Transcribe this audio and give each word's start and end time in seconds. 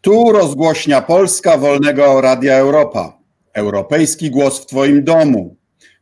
Tu 0.00 0.32
rozgłośnia 0.32 1.02
Polska 1.02 1.58
Wolnego 1.58 2.20
Radia 2.20 2.54
Europa. 2.54 3.18
Europejski 3.52 4.30
głos 4.30 4.62
w 4.62 4.66
Twoim 4.66 5.04
domu. 5.04 5.56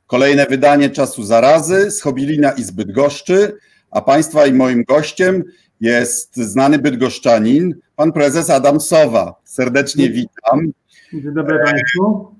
Kolejne 0.07 0.47
wydanie 0.47 0.91
Czasu 0.91 1.25
Zarazy 1.25 1.91
z 1.91 2.01
Chobilina 2.01 2.51
i 2.51 2.63
Zbyt 2.63 2.87
Bydgoszczy, 2.87 3.57
a 3.91 4.01
Państwa 4.01 4.47
i 4.47 4.53
moim 4.53 4.85
gościem 4.85 5.45
jest 5.81 6.37
znany 6.37 6.79
bydgoszczanin, 6.79 7.75
pan 7.97 8.13
prezes 8.13 8.51
Adam 8.51 8.81
Sowa. 8.81 9.35
Serdecznie 9.45 10.11
witam. 10.11 10.73
Dzień 11.13 11.35
dobry 11.35 11.59
Państwu. 11.65 12.35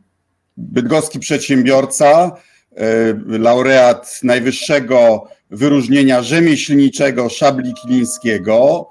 Bydgoski 0.57 1.19
przedsiębiorca, 1.19 2.33
e, 2.77 3.15
laureat 3.27 4.21
najwyższego 4.23 5.29
wyróżnienia 5.51 6.23
rzemieślniczego 6.23 7.29
Szabli 7.29 7.75
Kilińskiego, 7.75 8.89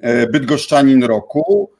e, 0.00 0.26
bydgoszczanin 0.26 1.04
roku 1.04 1.75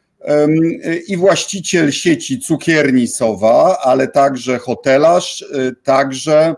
i 1.09 1.17
właściciel 1.17 1.93
sieci 1.93 2.39
cukierni 2.39 3.09
Sowa, 3.09 3.79
ale 3.85 4.09
także 4.09 4.59
hotelarz, 4.59 5.43
e, 5.43 5.73
także 5.83 6.55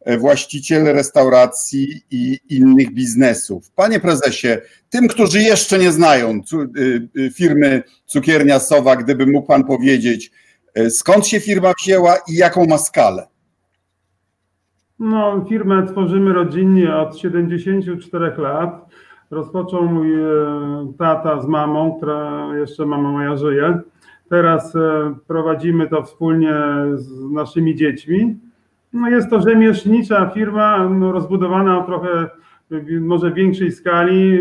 e, 0.00 0.18
właściciel 0.18 0.84
restauracji 0.84 2.02
i 2.10 2.40
innych 2.48 2.94
biznesów. 2.94 3.70
Panie 3.70 4.00
prezesie, 4.00 4.48
tym, 4.90 5.08
którzy 5.08 5.42
jeszcze 5.42 5.78
nie 5.78 5.92
znają 5.92 6.40
firmy 7.34 7.82
Cukiernia 8.06 8.58
Sowa, 8.58 8.96
gdyby 8.96 9.26
mógł 9.26 9.46
pan 9.46 9.64
powiedzieć, 9.64 10.30
skąd 10.90 11.26
się 11.26 11.40
firma 11.40 11.72
wzięła 11.82 12.16
i 12.28 12.34
jaką 12.34 12.66
ma 12.66 12.78
skalę? 12.78 13.26
No, 14.98 15.44
firmę 15.48 15.86
tworzymy 15.86 16.32
rodzinnie 16.32 16.96
od 16.96 17.18
74 17.18 18.32
lat. 18.38 18.86
Rozpoczął 19.32 19.84
mój 19.84 20.14
e, 20.14 20.26
tata 20.98 21.40
z 21.40 21.48
mamą, 21.48 21.94
która 21.96 22.48
jeszcze 22.56 22.86
mama 22.86 23.12
moja 23.12 23.36
żyje. 23.36 23.80
Teraz 24.28 24.76
e, 24.76 25.14
prowadzimy 25.26 25.88
to 25.88 26.02
wspólnie 26.02 26.54
z 26.94 27.30
naszymi 27.30 27.74
dziećmi. 27.74 28.36
No 28.92 29.08
jest 29.08 29.30
to 29.30 29.40
rzemieślnicza 29.40 30.26
firma, 30.26 30.88
no 30.88 31.12
rozbudowana 31.12 31.78
o 31.78 31.82
trochę 31.82 32.28
może 33.00 33.32
większej 33.32 33.72
skali. 33.72 34.38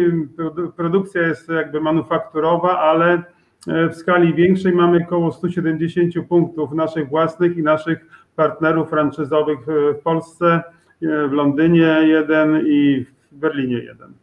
Produkcja 0.75 1.21
jest 1.21 1.49
jakby 1.49 1.81
manufakturowa, 1.81 2.79
ale 2.79 3.23
e, 3.67 3.89
w 3.89 3.95
skali 3.95 4.33
większej 4.33 4.73
mamy 4.73 5.03
około 5.05 5.31
170 5.31 6.13
punktów 6.29 6.71
naszych 6.71 7.09
własnych 7.09 7.57
i 7.57 7.63
naszych 7.63 8.05
partnerów 8.35 8.89
franczyzowych 8.89 9.59
w 9.99 10.03
Polsce, 10.03 10.63
w 11.01 11.31
Londynie 11.31 11.99
jeden 12.03 12.63
i 12.67 13.05
w 13.31 13.35
Berlinie 13.35 13.77
jeden. 13.77 14.13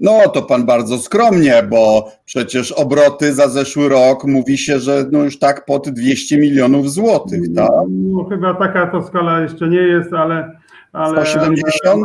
No 0.00 0.28
to 0.28 0.42
pan 0.42 0.66
bardzo 0.66 0.98
skromnie, 0.98 1.62
bo 1.70 2.10
przecież 2.24 2.72
obroty 2.72 3.34
za 3.34 3.48
zeszły 3.48 3.88
rok 3.88 4.24
mówi 4.24 4.58
się, 4.58 4.78
że 4.78 5.06
no 5.12 5.24
już 5.24 5.38
tak 5.38 5.64
pod 5.64 5.88
200 5.88 6.38
milionów 6.38 6.90
złotych, 6.90 7.54
tak? 7.54 7.70
No, 7.88 8.24
chyba 8.24 8.54
taka 8.54 8.86
to 8.86 9.02
skala 9.02 9.40
jeszcze 9.40 9.68
nie 9.68 9.80
jest, 9.80 10.12
ale... 10.12 10.58
ale 10.92 11.26
170? 11.26 12.04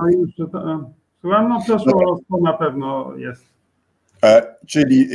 Słucham, 1.21 1.49
no 1.49 1.61
przeszło 1.61 2.19
no. 2.29 2.37
na 2.37 2.53
pewno 2.53 3.13
jest. 3.17 3.53
E, 4.23 4.55
czyli 4.67 5.07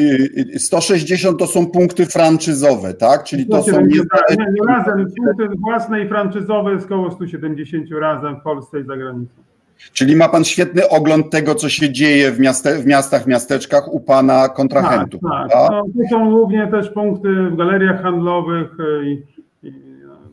160 0.58 1.32
y, 1.32 1.34
y, 1.34 1.38
to 1.38 1.46
są 1.46 1.66
punkty 1.66 2.06
franczyzowe, 2.06 2.94
tak? 2.94 3.24
Czyli 3.24 3.46
to 3.46 3.62
są. 3.62 3.80
Nie, 3.80 3.96
nie, 4.36 4.66
razem 4.68 5.06
punkty 5.16 5.56
własne 5.60 6.04
i 6.04 6.08
franczyzowe 6.08 6.72
jest 6.72 6.86
około 6.86 7.10
170 7.10 7.90
razem 8.00 8.36
w 8.40 8.42
Polsce 8.42 8.80
i 8.80 8.84
za 8.84 8.96
granicą. 8.96 9.47
Czyli 9.92 10.16
ma 10.16 10.28
pan 10.28 10.44
świetny 10.44 10.88
ogląd 10.88 11.30
tego, 11.30 11.54
co 11.54 11.68
się 11.68 11.92
dzieje 11.92 12.32
w, 12.32 12.40
miaste, 12.40 12.78
w 12.78 12.86
miastach, 12.86 13.26
miasteczkach 13.26 13.88
u 13.92 14.00
pana 14.00 14.48
kontrahentów. 14.48 15.20
Tak, 15.20 15.52
tak. 15.52 15.70
No, 15.70 15.82
to 15.82 16.08
są 16.10 16.30
głównie 16.30 16.66
też 16.66 16.90
punkty 16.90 17.28
w 17.50 17.56
galeriach 17.56 18.02
handlowych 18.02 18.76
i, 19.04 19.22
i 19.62 19.72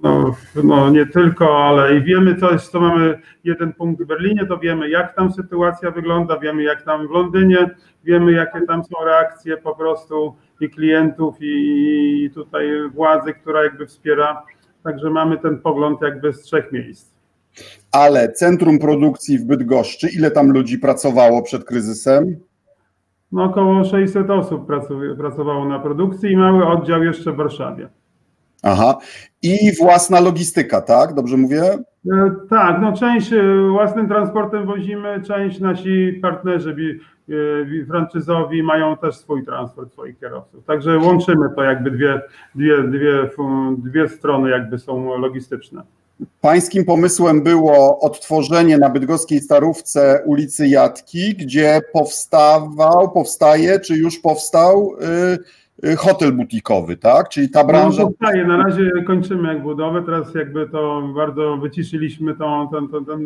no, 0.03 0.35
no, 0.63 0.89
nie 0.89 1.05
tylko, 1.05 1.65
ale 1.65 1.97
i 1.97 2.03
wiemy 2.03 2.35
coś, 2.35 2.61
co 2.61 2.79
mamy 2.79 3.21
jeden 3.43 3.73
punkt 3.73 4.03
w 4.03 4.05
Berlinie, 4.05 4.45
to 4.45 4.57
wiemy 4.57 4.89
jak 4.89 5.15
tam 5.15 5.33
sytuacja 5.33 5.91
wygląda, 5.91 6.39
wiemy 6.39 6.63
jak 6.63 6.81
tam 6.81 7.07
w 7.07 7.11
Londynie, 7.11 7.69
wiemy 8.03 8.31
jakie 8.31 8.61
tam 8.67 8.83
są 8.83 9.05
reakcje 9.05 9.57
po 9.57 9.75
prostu 9.75 10.35
i 10.61 10.69
klientów 10.69 11.35
i 11.39 12.29
tutaj 12.33 12.67
władzy, 12.93 13.33
która 13.33 13.63
jakby 13.63 13.85
wspiera. 13.85 14.43
Także 14.83 15.09
mamy 15.09 15.37
ten 15.37 15.59
pogląd 15.59 16.01
jakby 16.01 16.33
z 16.33 16.41
trzech 16.41 16.71
miejsc 16.71 17.14
ale 17.91 18.31
centrum 18.31 18.79
produkcji 18.79 19.39
w 19.39 19.45
Bydgoszczy, 19.45 20.09
ile 20.17 20.31
tam 20.31 20.51
ludzi 20.51 20.79
pracowało 20.79 21.41
przed 21.41 21.63
kryzysem? 21.63 22.35
No 23.31 23.43
około 23.43 23.83
600 23.83 24.29
osób 24.29 24.67
pracowało 25.17 25.65
na 25.65 25.79
produkcji 25.79 26.31
i 26.31 26.37
mały 26.37 26.67
oddział 26.67 27.03
jeszcze 27.03 27.31
w 27.31 27.35
Warszawie. 27.35 27.89
Aha. 28.63 28.97
I 29.41 29.71
własna 29.79 30.19
logistyka, 30.19 30.81
tak? 30.81 31.13
Dobrze 31.13 31.37
mówię? 31.37 31.63
E, 31.63 32.35
tak, 32.49 32.81
no 32.81 32.93
część 32.93 33.33
e, 33.33 33.67
własnym 33.71 34.07
transportem 34.07 34.65
wozimy, 34.65 35.21
część 35.21 35.59
nasi 35.59 36.19
partnerzy 36.21 36.75
e, 37.29 37.85
franczyzowi 37.85 38.63
mają 38.63 38.97
też 38.97 39.15
swój 39.15 39.45
transport 39.45 39.93
swoich 39.93 40.19
kierowców. 40.19 40.65
Także 40.65 40.97
łączymy 40.97 41.49
to 41.55 41.63
jakby 41.63 41.91
dwie, 41.91 42.21
dwie, 42.55 42.83
dwie, 42.83 43.29
dwie 43.77 44.07
strony 44.07 44.49
jakby 44.49 44.79
są 44.79 45.17
logistyczne. 45.17 45.81
Pańskim 46.41 46.85
pomysłem 46.85 47.43
było 47.43 47.99
odtworzenie 47.99 48.77
na 48.77 48.89
bydgoskiej 48.89 49.39
Starówce 49.39 50.21
ulicy 50.25 50.67
Jatki, 50.67 51.35
gdzie 51.35 51.81
powstawał, 51.93 53.11
powstaje, 53.11 53.79
czy 53.79 53.97
już 53.97 54.19
powstał 54.19 54.95
y, 55.83 55.89
y, 55.89 55.95
hotel 55.95 56.31
butikowy, 56.31 56.97
tak? 56.97 57.29
Czyli 57.29 57.49
ta 57.49 57.63
branża... 57.63 58.03
No, 58.03 58.07
powstaje, 58.07 58.45
na 58.45 58.57
razie 58.57 58.91
kończymy 59.07 59.53
jak 59.53 59.63
budowę, 59.63 60.03
teraz 60.03 60.35
jakby 60.35 60.69
to 60.69 61.01
bardzo 61.15 61.57
wyciszyliśmy 61.57 62.35
tą, 62.35 62.67
tą, 62.67 62.87
tą, 62.87 63.05
tą 63.05 63.19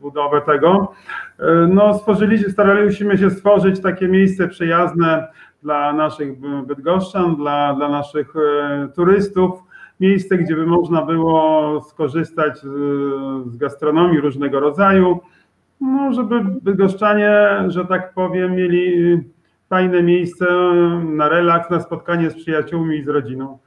budowę 0.00 0.40
tego. 0.40 0.92
Y, 1.40 1.44
no 1.68 1.94
stworzyliśmy, 1.94 2.50
staraliśmy 2.50 3.18
się 3.18 3.30
stworzyć 3.30 3.80
takie 3.80 4.08
miejsce 4.08 4.48
przyjazne 4.48 5.28
dla 5.62 5.92
naszych 5.92 6.40
bydgoszczan, 6.66 7.36
dla, 7.36 7.74
dla 7.74 7.88
naszych 7.88 8.34
turystów, 8.94 9.65
miejsce, 10.00 10.38
gdzie 10.38 10.56
by 10.56 10.66
można 10.66 11.02
było 11.02 11.80
skorzystać 11.82 12.58
z, 12.58 12.66
z 13.52 13.56
gastronomii 13.56 14.20
różnego 14.20 14.60
rodzaju, 14.60 15.20
no, 15.80 16.12
żeby 16.12 16.44
bydgoszczanie, 16.62 17.48
że 17.66 17.84
tak 17.84 18.14
powiem, 18.14 18.56
mieli 18.56 19.20
fajne 19.68 20.02
miejsce 20.02 20.46
na 21.04 21.28
relaks, 21.28 21.70
na 21.70 21.80
spotkanie 21.80 22.30
z 22.30 22.34
przyjaciółmi 22.34 22.96
i 22.96 23.04
z 23.04 23.08
rodziną. 23.08 23.58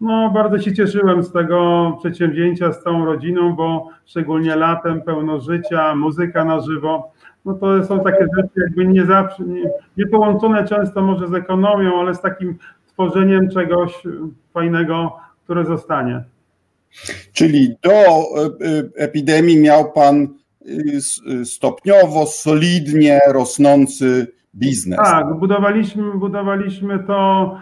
No, 0.00 0.30
bardzo 0.30 0.58
się 0.58 0.74
cieszyłem 0.74 1.22
z 1.22 1.32
tego 1.32 1.92
przedsięwzięcia 2.00 2.72
z 2.72 2.82
całą 2.82 3.04
rodziną, 3.04 3.52
bo 3.52 3.88
szczególnie 4.04 4.56
latem 4.56 5.02
pełno 5.02 5.40
życia, 5.40 5.94
muzyka 5.94 6.44
na 6.44 6.60
żywo. 6.60 7.12
No 7.44 7.54
to 7.54 7.84
są 7.84 8.00
takie 8.00 8.26
rzeczy 8.36 8.60
jakby 8.60 8.86
nie 8.86 9.06
zawsze, 9.06 9.44
nie, 9.44 9.70
nie 9.96 10.06
połączone 10.06 10.64
często 10.64 11.02
może 11.02 11.28
z 11.28 11.34
ekonomią, 11.34 12.00
ale 12.00 12.14
z 12.14 12.20
takim 12.20 12.58
tworzeniem 12.86 13.48
czegoś 13.50 14.02
fajnego 14.52 15.16
które 15.44 15.64
zostanie. 15.64 16.24
Czyli 17.32 17.76
do 17.82 17.90
e, 17.90 18.14
e, 18.44 19.04
epidemii 19.04 19.60
miał 19.60 19.92
Pan 19.92 20.28
e, 21.40 21.44
stopniowo, 21.44 22.26
solidnie 22.26 23.20
rosnący 23.32 24.26
biznes. 24.54 24.98
Tak, 24.98 25.34
budowaliśmy, 25.34 26.14
budowaliśmy 26.14 26.98
to 27.06 27.58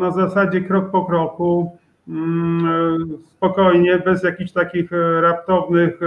na 0.00 0.10
zasadzie 0.10 0.60
krok 0.60 0.90
po 0.90 1.04
kroku, 1.04 1.76
mm, 2.08 3.18
spokojnie, 3.36 3.98
bez 3.98 4.22
jakichś 4.22 4.52
takich 4.52 4.90
raptownych 5.20 6.00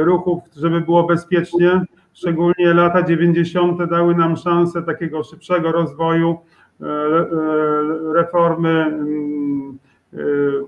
ruchów, 0.00 0.42
żeby 0.56 0.80
było 0.80 1.04
bezpiecznie. 1.04 1.80
Szczególnie 2.12 2.74
lata 2.74 3.02
90. 3.02 3.86
dały 3.86 4.14
nam 4.14 4.36
szansę 4.36 4.82
takiego 4.82 5.24
szybszego 5.24 5.72
rozwoju, 5.72 6.38
reformy 8.14 8.70
mm, 8.70 9.78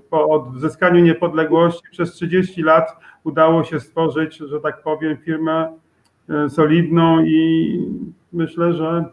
po 0.09 0.29
odzyskaniu 0.29 0.99
niepodległości 0.99 1.83
przez 1.91 2.11
30 2.11 2.61
lat 2.61 2.97
udało 3.23 3.63
się 3.63 3.79
stworzyć, 3.79 4.37
że 4.37 4.59
tak 4.59 4.83
powiem, 4.83 5.17
firmę 5.17 5.73
e, 6.29 6.49
solidną 6.49 7.25
i 7.25 7.73
myślę, 8.33 8.73
że, 8.73 9.05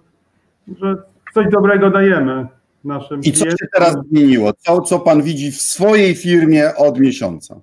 że 0.79 0.97
coś 1.35 1.49
dobrego 1.49 1.91
dajemy 1.91 2.47
naszym 2.85 3.21
I 3.21 3.33
co 3.33 3.51
się 3.51 3.67
teraz 3.75 3.97
zmieniło? 4.09 4.53
Co, 4.53 4.81
co 4.81 4.99
pan 4.99 5.23
widzi 5.23 5.53
w 5.53 5.61
swojej 5.63 6.15
firmie 6.15 6.77
od 6.77 7.01
miesiąca? 7.01 7.61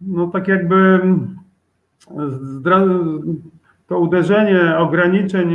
No 0.00 0.26
tak 0.26 0.48
jakby 0.48 1.00
to 3.86 3.98
uderzenie 3.98 4.76
ograniczeń 4.78 5.54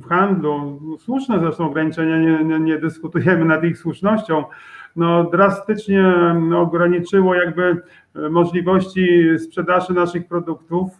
w 0.00 0.06
handlu, 0.08 0.80
słuszne 0.98 1.40
zresztą 1.40 1.66
ograniczenia, 1.66 2.18
nie, 2.18 2.44
nie, 2.44 2.60
nie 2.60 2.78
dyskutujemy 2.78 3.44
nad 3.44 3.64
ich 3.64 3.78
słusznością, 3.78 4.44
no, 4.96 5.24
drastycznie 5.24 6.14
ograniczyło 6.56 7.34
jakby 7.34 7.76
e, 8.16 8.28
możliwości 8.28 9.28
sprzedaży 9.38 9.92
naszych 9.92 10.28
produktów. 10.28 10.90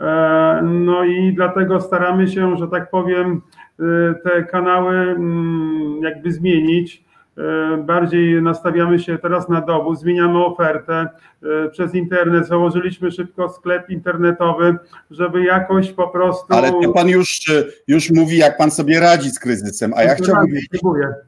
E, 0.00 0.60
no 0.62 1.04
i 1.04 1.32
dlatego 1.32 1.80
staramy 1.80 2.28
się, 2.28 2.56
że 2.56 2.68
tak 2.68 2.90
powiem, 2.90 3.40
e, 3.80 4.14
te 4.14 4.42
kanały 4.42 4.96
mm, 4.96 6.00
jakby 6.02 6.32
zmienić. 6.32 7.03
E, 7.38 7.76
bardziej 7.76 8.42
nastawiamy 8.42 8.98
się 8.98 9.18
teraz 9.18 9.48
na 9.48 9.60
dowóz, 9.60 10.00
zmieniamy 10.00 10.44
ofertę 10.44 11.08
e, 11.42 11.68
przez 11.70 11.94
internet, 11.94 12.48
założyliśmy 12.48 13.10
szybko 13.10 13.48
sklep 13.48 13.90
internetowy, 13.90 14.76
żeby 15.10 15.44
jakoś 15.44 15.92
po 15.92 16.08
prostu... 16.08 16.54
Ale 16.54 16.72
to 16.82 16.92
pan 16.92 17.08
już, 17.08 17.40
już 17.88 18.10
mówi, 18.10 18.36
jak 18.36 18.56
pan 18.56 18.70
sobie 18.70 19.00
radzi 19.00 19.30
z 19.30 19.38
kryzysem, 19.38 19.92
a 19.96 20.02
ja 20.02 20.14
chciałbym 20.14 20.46
wiedzieć 20.46 20.80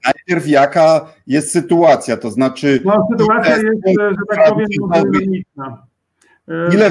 najpierw, 0.04 0.48
jaka 0.48 1.06
jest 1.26 1.50
sytuacja, 1.50 2.16
to 2.16 2.30
znaczy... 2.30 2.80
No, 2.84 3.08
sytuacja 3.12 3.56
jest, 3.56 3.66
że 3.86 4.36
tak 4.36 4.48
powiem, 4.48 4.66
dynamiczna. 4.92 5.82
E, 6.48 6.74
ile 6.74 6.90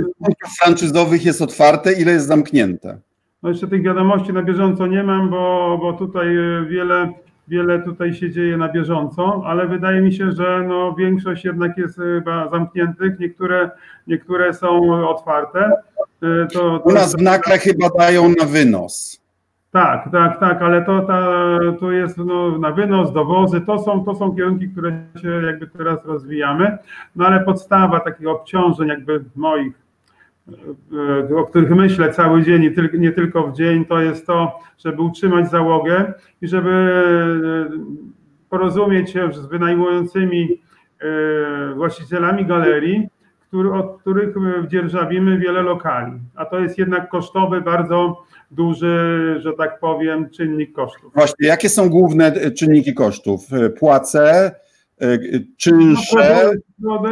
franczyzowych 0.61 1.25
jest 1.25 1.41
otwarte, 1.41 1.93
ile 1.93 2.11
jest 2.11 2.27
zamknięte? 2.27 2.97
No 3.43 3.49
jeszcze 3.49 3.67
tych 3.67 3.83
wiadomości 3.83 4.33
na 4.33 4.43
bieżąco 4.43 4.87
nie 4.87 5.03
mam, 5.03 5.29
bo, 5.29 5.77
bo 5.81 5.93
tutaj 5.93 6.27
wiele 6.69 7.13
wiele 7.47 7.81
tutaj 7.81 8.13
się 8.13 8.31
dzieje 8.31 8.57
na 8.57 8.69
bieżąco, 8.69 9.43
ale 9.45 9.67
wydaje 9.67 10.01
mi 10.01 10.13
się, 10.13 10.31
że 10.31 10.63
no 10.67 10.93
większość 10.93 11.45
jednak 11.45 11.77
jest 11.77 11.95
chyba 11.95 12.49
zamkniętych, 12.49 13.19
niektóre, 13.19 13.69
niektóre 14.07 14.53
są 14.53 15.03
otwarte. 15.07 15.71
E, 16.23 16.47
to, 16.53 16.79
to 16.79 16.81
U 16.83 16.93
nas 16.93 17.15
w 17.15 17.21
nakle 17.21 17.57
chyba 17.57 17.89
dają 17.97 18.29
na 18.29 18.45
wynos. 18.45 19.25
Tak, 19.71 20.09
tak, 20.11 20.39
tak, 20.39 20.61
ale 20.61 20.85
to, 20.85 21.01
ta, 21.01 21.37
to 21.79 21.91
jest 21.91 22.17
no, 22.17 22.57
na 22.57 22.71
wynos, 22.71 23.13
dowozy, 23.13 23.61
to 23.61 23.79
są, 23.79 24.05
to 24.05 24.15
są 24.15 24.35
kierunki, 24.35 24.69
które 24.69 24.91
się 25.21 25.29
jakby 25.29 25.67
teraz 25.67 26.05
rozwijamy, 26.05 26.77
no 27.15 27.25
ale 27.25 27.39
podstawa 27.39 27.99
takich 27.99 28.27
obciążeń 28.27 28.87
jakby 28.87 29.23
moich 29.35 29.84
o 31.37 31.43
których 31.43 31.69
myślę 31.69 32.13
cały 32.13 32.43
dzień, 32.43 32.63
i 32.63 32.99
nie 32.99 33.11
tylko 33.11 33.47
w 33.47 33.55
dzień, 33.55 33.85
to 33.85 34.01
jest 34.01 34.27
to, 34.27 34.59
żeby 34.77 35.01
utrzymać 35.01 35.49
załogę 35.49 36.13
i 36.41 36.47
żeby 36.47 36.69
e, 36.69 38.49
porozumieć 38.49 39.09
się 39.09 39.33
z 39.33 39.45
wynajmującymi 39.45 40.61
e, 41.01 41.73
właścicielami 41.75 42.45
galerii, 42.45 43.07
od 43.73 44.01
których 44.01 44.35
dzierżawimy 44.67 45.37
wiele 45.37 45.61
lokali. 45.61 46.11
A 46.35 46.45
to 46.45 46.59
jest 46.59 46.77
jednak 46.77 47.09
kosztowy, 47.09 47.61
bardzo 47.61 48.23
duży, 48.51 49.35
że 49.39 49.53
tak 49.53 49.79
powiem, 49.79 50.29
czynnik 50.29 50.73
kosztów. 50.73 51.13
Właśnie, 51.13 51.47
jakie 51.47 51.69
są 51.69 51.89
główne 51.89 52.51
czynniki 52.51 52.93
kosztów? 52.93 53.47
Płace, 53.79 54.51
e, 55.01 55.17
czynsze, 55.57 56.51
no, 56.79 57.03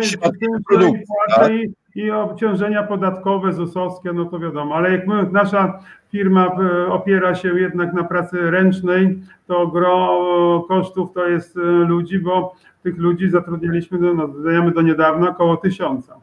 produkty, 0.70 1.04
tak? 1.36 1.52
I 1.96 2.12
obciążenia 2.12 2.84
podatkowe, 2.84 3.54
ZUS-owskie, 3.54 4.14
no 4.14 4.26
to 4.26 4.40
wiadomo, 4.40 4.76
ale 4.76 4.92
jak 4.92 5.08
my, 5.08 5.30
nasza 5.32 5.80
firma 6.12 6.48
e, 6.48 6.88
opiera 6.88 7.36
się 7.36 7.60
jednak 7.60 7.94
na 7.94 8.04
pracy 8.04 8.52
ręcznej, 8.52 9.20
to 9.48 9.68
gro 9.68 10.66
kosztów 10.68 11.14
to 11.14 11.28
jest 11.28 11.58
e, 11.58 11.60
ludzi, 11.62 12.20
bo 12.20 12.56
tych 12.84 12.98
ludzi 12.98 13.30
zatrudnialiśmy, 13.30 13.98
no, 14.00 14.14
no 14.14 14.72
do 14.72 14.82
niedawna 14.82 15.30
około 15.30 15.58
tysiąca. 15.58 16.16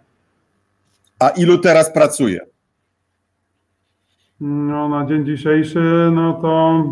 A 1.18 1.28
ilu 1.28 1.58
teraz 1.58 1.92
pracuje? 1.92 2.40
No 4.40 4.88
na 4.88 5.06
dzień 5.06 5.26
dzisiejszy, 5.26 6.10
no 6.12 6.32
to 6.32 6.84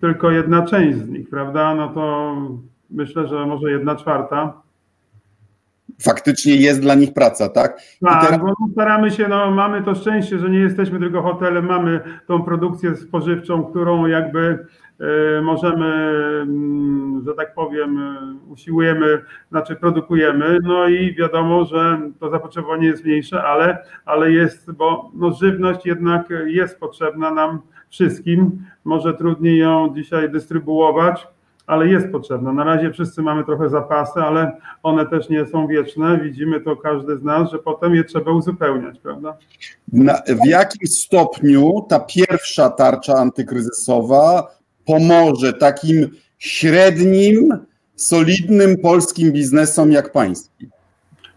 tylko 0.00 0.30
jedna 0.30 0.66
część 0.66 0.98
z 0.98 1.08
nich, 1.08 1.30
prawda? 1.30 1.74
No 1.74 1.88
to 1.88 2.36
myślę, 2.90 3.28
że 3.28 3.46
może 3.46 3.70
jedna 3.70 3.96
czwarta 3.96 4.63
faktycznie 6.02 6.56
jest 6.56 6.80
dla 6.80 6.94
nich 6.94 7.14
praca, 7.14 7.48
tak? 7.48 7.80
Tak, 8.04 8.24
teraz... 8.24 8.40
bo 8.40 8.54
staramy 8.72 9.10
się, 9.10 9.28
no 9.28 9.50
mamy 9.50 9.82
to 9.82 9.94
szczęście, 9.94 10.38
że 10.38 10.50
nie 10.50 10.58
jesteśmy 10.58 10.98
tylko 10.98 11.22
hotelem, 11.22 11.66
mamy 11.66 12.00
tą 12.26 12.42
produkcję 12.42 12.96
spożywczą, 12.96 13.64
którą 13.64 14.06
jakby 14.06 14.66
y, 15.38 15.42
możemy, 15.42 15.86
y, 17.20 17.24
że 17.26 17.34
tak 17.34 17.54
powiem, 17.54 17.98
y, 17.98 18.50
usiłujemy, 18.50 19.22
znaczy 19.50 19.76
produkujemy, 19.76 20.58
no 20.62 20.88
i 20.88 21.14
wiadomo, 21.14 21.64
że 21.64 22.00
to 22.20 22.30
zapotrzebowanie 22.30 22.86
jest 22.86 23.04
mniejsze, 23.04 23.42
ale, 23.42 23.78
ale 24.04 24.32
jest, 24.32 24.72
bo 24.72 25.10
no, 25.14 25.32
żywność 25.32 25.86
jednak 25.86 26.26
jest 26.46 26.80
potrzebna 26.80 27.30
nam 27.30 27.60
wszystkim, 27.88 28.64
może 28.84 29.14
trudniej 29.14 29.58
ją 29.58 29.92
dzisiaj 29.94 30.30
dystrybuować, 30.30 31.26
ale 31.66 31.88
jest 31.88 32.12
potrzebna. 32.12 32.52
Na 32.52 32.64
razie 32.64 32.90
wszyscy 32.90 33.22
mamy 33.22 33.44
trochę 33.44 33.68
zapasy, 33.68 34.20
ale 34.20 34.52
one 34.82 35.06
też 35.06 35.28
nie 35.28 35.46
są 35.46 35.66
wieczne. 35.66 36.20
Widzimy 36.22 36.60
to 36.60 36.76
każdy 36.76 37.18
z 37.18 37.22
nas, 37.22 37.50
że 37.50 37.58
potem 37.58 37.94
je 37.94 38.04
trzeba 38.04 38.32
uzupełniać, 38.32 38.98
prawda? 38.98 39.36
Na, 39.92 40.14
w 40.14 40.46
jakim 40.46 40.86
stopniu 40.86 41.86
ta 41.88 42.00
pierwsza 42.00 42.70
tarcza 42.70 43.14
antykryzysowa 43.14 44.46
pomoże 44.84 45.52
takim 45.52 46.10
średnim, 46.38 47.58
solidnym 47.96 48.76
polskim 48.82 49.32
biznesom 49.32 49.92
jak 49.92 50.12
pański? 50.12 50.68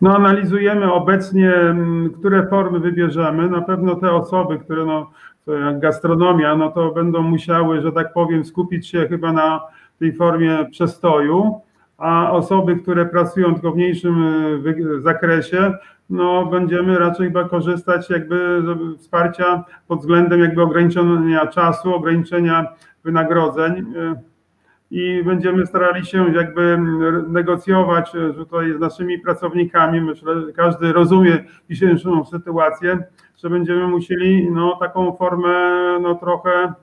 No, 0.01 0.15
analizujemy 0.15 0.93
obecnie, 0.93 1.53
mm, 1.55 2.13
które 2.19 2.47
formy 2.47 2.79
wybierzemy. 2.79 3.49
Na 3.49 3.61
pewno 3.61 3.95
te 3.95 4.11
osoby, 4.11 4.59
które 4.59 4.85
no, 4.85 5.11
jak 5.47 5.79
gastronomia, 5.79 6.55
no 6.55 6.71
to 6.71 6.91
będą 6.91 7.21
musiały, 7.21 7.81
że 7.81 7.91
tak 7.91 8.13
powiem, 8.13 8.45
skupić 8.45 8.87
się 8.87 9.07
chyba 9.07 9.31
na 9.31 9.61
tej 9.99 10.13
formie 10.13 10.65
przestoju, 10.71 11.61
a 11.97 12.31
osoby, 12.31 12.75
które 12.75 13.05
pracują 13.05 13.53
tylko 13.53 13.71
w 13.71 13.75
mniejszym 13.75 14.23
e, 14.97 15.01
zakresie, 15.01 15.73
no 16.09 16.45
będziemy 16.45 16.99
raczej 16.99 17.27
chyba 17.27 17.49
korzystać 17.49 18.09
jakby 18.09 18.61
z 18.61 18.99
wsparcia 18.99 19.63
pod 19.87 19.99
względem 19.99 20.39
jakby 20.39 20.61
ograniczenia 20.61 21.47
czasu, 21.47 21.95
ograniczenia 21.95 22.67
wynagrodzeń 23.03 23.73
e, 23.73 24.21
i 24.91 25.23
będziemy 25.25 25.65
starali 25.65 26.05
się 26.05 26.33
jakby 26.33 26.77
negocjować 27.27 28.15
e, 28.15 28.33
tutaj 28.33 28.73
z 28.77 28.79
naszymi 28.79 29.19
pracownikami. 29.19 30.01
Myślę, 30.01 30.41
że 30.41 30.53
każdy 30.53 30.93
rozumie 30.93 31.43
dzisiejszą 31.69 32.25
sytuację, 32.25 33.03
że 33.37 33.49
będziemy 33.49 33.87
musieli 33.87 34.51
no, 34.51 34.77
taką 34.79 35.15
formę 35.15 35.49
no, 36.01 36.15
trochę 36.15 36.73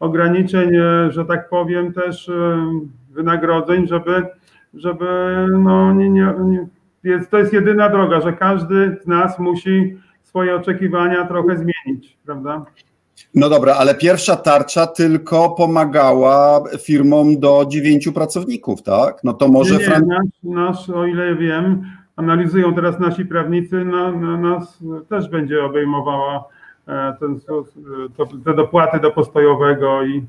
ograniczeń, 0.00 0.76
e, 0.76 1.12
że 1.12 1.24
tak 1.24 1.48
powiem, 1.48 1.92
też 1.92 2.28
e, 2.28 2.66
wynagrodzeń, 3.10 3.86
żeby, 3.86 4.26
żeby 4.74 5.06
no 5.50 5.94
nie, 5.94 6.10
nie, 6.10 6.34
nie 6.40 6.66
jest, 7.06 7.30
to 7.30 7.38
jest 7.38 7.52
jedyna 7.52 7.88
droga, 7.88 8.20
że 8.20 8.32
każdy 8.32 8.96
z 9.04 9.06
nas 9.06 9.38
musi 9.38 9.96
swoje 10.22 10.54
oczekiwania 10.54 11.26
trochę 11.26 11.56
zmienić, 11.56 12.18
prawda? 12.26 12.66
No 13.34 13.48
dobra, 13.48 13.74
ale 13.74 13.94
pierwsza 13.94 14.36
tarcza 14.36 14.86
tylko 14.86 15.50
pomagała 15.50 16.64
firmom 16.82 17.40
do 17.40 17.64
dziewięciu 17.68 18.12
pracowników, 18.12 18.82
tak? 18.82 19.24
No 19.24 19.32
to 19.32 19.48
może. 19.48 19.74
Nie, 19.74 19.88
nie, 19.88 20.00
nasz, 20.00 20.26
nasz, 20.42 20.90
o 20.90 21.06
ile 21.06 21.36
wiem, 21.36 21.86
analizują 22.16 22.74
teraz 22.74 22.98
nasi 22.98 23.24
prawnicy, 23.24 23.84
na, 23.84 24.12
na 24.12 24.36
nas 24.36 24.78
też 25.08 25.28
będzie 25.28 25.64
obejmowała 25.64 26.44
ten, 27.20 27.40
to, 28.16 28.26
te 28.44 28.54
dopłaty 28.54 29.00
do 29.00 29.10
postojowego 29.10 30.04
i, 30.04 30.26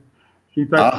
i 0.55 0.67
tak, 0.67 0.95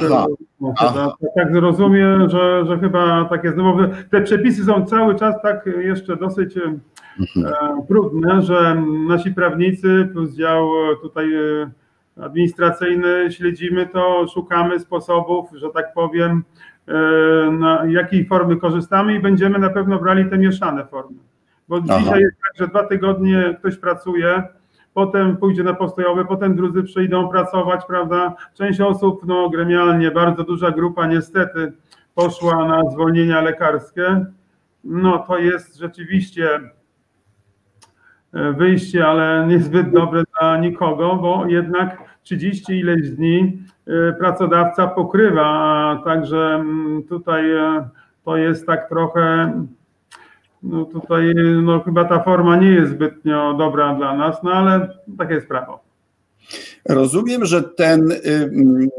no, 0.61 0.75
tak, 0.79 0.93
tak 1.35 1.55
rozumiem, 1.55 2.31
że, 2.31 2.67
że 2.67 2.79
chyba 2.79 3.25
tak 3.25 3.45
jest. 3.45 3.57
No 3.57 3.77
te 4.11 4.21
przepisy 4.21 4.65
są 4.65 4.87
cały 4.87 5.15
czas 5.15 5.43
tak 5.43 5.67
jeszcze 5.79 6.17
dosyć 6.17 6.57
e, 6.57 6.61
mhm. 7.21 7.55
e, 7.55 7.87
trudne, 7.87 8.43
że 8.43 8.83
nasi 9.09 9.35
prawnicy 9.35 10.09
plus 10.13 10.35
dział 10.35 10.69
tutaj 11.03 11.27
administracyjny 12.23 13.33
śledzimy 13.33 13.87
to, 13.87 14.27
szukamy 14.35 14.81
sposobów, 14.81 15.51
że 15.53 15.69
tak 15.71 15.95
powiem, 15.95 16.45
na 17.53 17.83
jakiej 17.89 18.27
formy 18.27 18.57
korzystamy 18.57 19.15
i 19.15 19.21
będziemy 19.21 19.59
na 19.59 19.71
pewno 19.71 19.99
brali 19.99 20.31
te 20.31 20.39
mieszane 20.39 20.87
formy. 20.87 21.19
Bo 21.69 21.77
Aha. 21.77 21.99
dzisiaj 22.01 22.21
jest 22.21 22.37
tak, 22.37 22.53
że 22.59 22.69
dwa 22.69 22.87
tygodnie 22.87 23.57
ktoś 23.59 23.77
pracuje, 23.77 24.43
potem 24.99 25.37
pójdzie 25.37 25.63
na 25.63 25.75
postojowe, 25.75 26.25
potem 26.25 26.57
drudzy 26.57 26.83
przyjdą 26.83 27.29
pracować, 27.29 27.85
prawda? 27.87 28.35
Część 28.55 28.81
osób, 28.81 29.27
no 29.27 29.51
gremialnie, 29.51 30.11
bardzo 30.11 30.45
duża 30.45 30.71
grupa 30.71 31.07
niestety 31.07 31.73
poszła 32.15 32.69
na 32.69 32.91
zwolnienia 32.91 33.41
lekarskie. 33.41 34.27
No 34.85 35.19
to 35.19 35.39
jest 35.39 35.77
rzeczywiście 35.77 36.61
e, 38.33 38.53
wyjście, 38.53 39.07
ale 39.07 39.47
niezbyt 39.49 39.91
dobre 39.91 40.23
dla 40.41 40.57
nikogo, 40.57 41.17
bo 41.17 41.47
jednak 41.47 41.99
30 42.23 42.73
ileś 42.73 43.11
dni 43.11 43.63
e, 43.87 44.13
pracodawca 44.13 44.87
pokrywa, 44.87 46.03
także 46.05 46.55
mm, 46.55 47.03
tutaj 47.03 47.51
e, 47.51 47.89
to 48.25 48.37
jest 48.37 48.67
tak 48.67 48.89
trochę 48.89 49.53
no 50.63 50.85
tutaj 50.85 51.35
no 51.63 51.81
chyba 51.81 52.05
ta 52.05 52.23
forma 52.23 52.57
nie 52.57 52.69
jest 52.69 52.93
zbytnio 52.93 53.55
dobra 53.55 53.95
dla 53.95 54.17
nas, 54.17 54.43
no 54.43 54.53
ale 54.53 54.89
takie 55.19 55.35
jest 55.35 55.49
prawo. 55.49 55.89
Rozumiem, 56.89 57.45
że 57.45 57.63
ten, 57.63 58.13
y, 58.13 58.17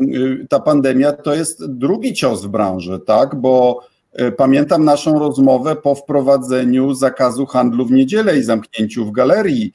y, 0.02 0.48
ta 0.50 0.60
pandemia 0.60 1.12
to 1.12 1.34
jest 1.34 1.72
drugi 1.72 2.14
cios 2.14 2.46
w 2.46 2.48
branży, 2.48 3.00
tak? 3.00 3.36
Bo 3.36 3.80
y, 4.22 4.32
pamiętam 4.32 4.86
naszą 4.86 5.20
rozmowę 5.20 5.76
po 5.76 5.96
wprowadzeniu 5.96 6.94
zakazu 6.94 7.46
handlu 7.46 7.86
w 7.86 7.92
niedzielę 7.92 8.38
i 8.38 8.44
zamknięciu 8.44 9.06
w 9.06 9.12
galerii. 9.12 9.74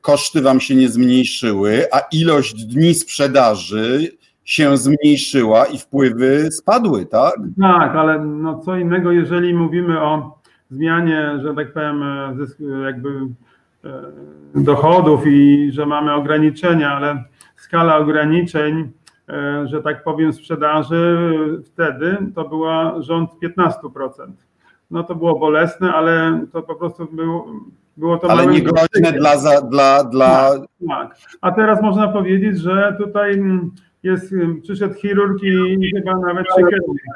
Koszty 0.00 0.42
wam 0.42 0.60
się 0.60 0.74
nie 0.74 0.88
zmniejszyły, 0.88 1.86
a 1.92 2.00
ilość 2.12 2.64
dni 2.64 2.94
sprzedaży 2.94 4.10
się 4.44 4.76
zmniejszyła 4.76 5.64
i 5.64 5.78
wpływy 5.78 6.52
spadły, 6.52 7.06
tak? 7.06 7.34
Tak, 7.60 7.96
ale 7.96 8.18
no 8.18 8.58
co 8.58 8.76
innego, 8.76 9.12
jeżeli 9.12 9.54
mówimy 9.54 10.02
o 10.02 10.35
zmianie, 10.70 11.38
że 11.42 11.54
tak 11.54 11.72
powiem, 11.72 12.04
jakby 12.84 13.10
dochodów 14.54 15.26
i 15.26 15.68
że 15.72 15.86
mamy 15.86 16.14
ograniczenia, 16.14 16.92
ale 16.92 17.24
skala 17.56 17.96
ograniczeń, 17.96 18.90
że 19.64 19.82
tak 19.82 20.04
powiem, 20.04 20.32
sprzedaży 20.32 21.28
wtedy 21.64 22.18
to 22.34 22.48
była 22.48 23.02
rząd 23.02 23.30
15% 23.42 24.32
no 24.90 25.04
to 25.04 25.14
było 25.14 25.38
bolesne, 25.38 25.92
ale 25.92 26.40
to 26.52 26.62
po 26.62 26.74
prostu 26.74 27.06
było, 27.12 27.46
było 27.96 28.18
to... 28.18 28.30
Ale 28.30 28.46
nie 28.46 28.62
groźne 28.62 29.12
dla, 29.12 29.36
za, 29.36 29.60
dla, 29.60 30.04
dla... 30.04 30.50
Tak, 30.58 30.68
tak. 30.88 31.16
A 31.40 31.52
teraz 31.52 31.82
można 31.82 32.08
powiedzieć, 32.08 32.58
że 32.58 32.96
tutaj 32.98 33.34
mm, 33.34 33.70
jest, 34.02 34.32
mm, 34.32 34.62
przyszedł 34.62 34.94
chirurg 34.94 35.42
i 35.42 35.90
chyba 35.94 36.18
nawet 36.18 36.46
się 36.46 36.62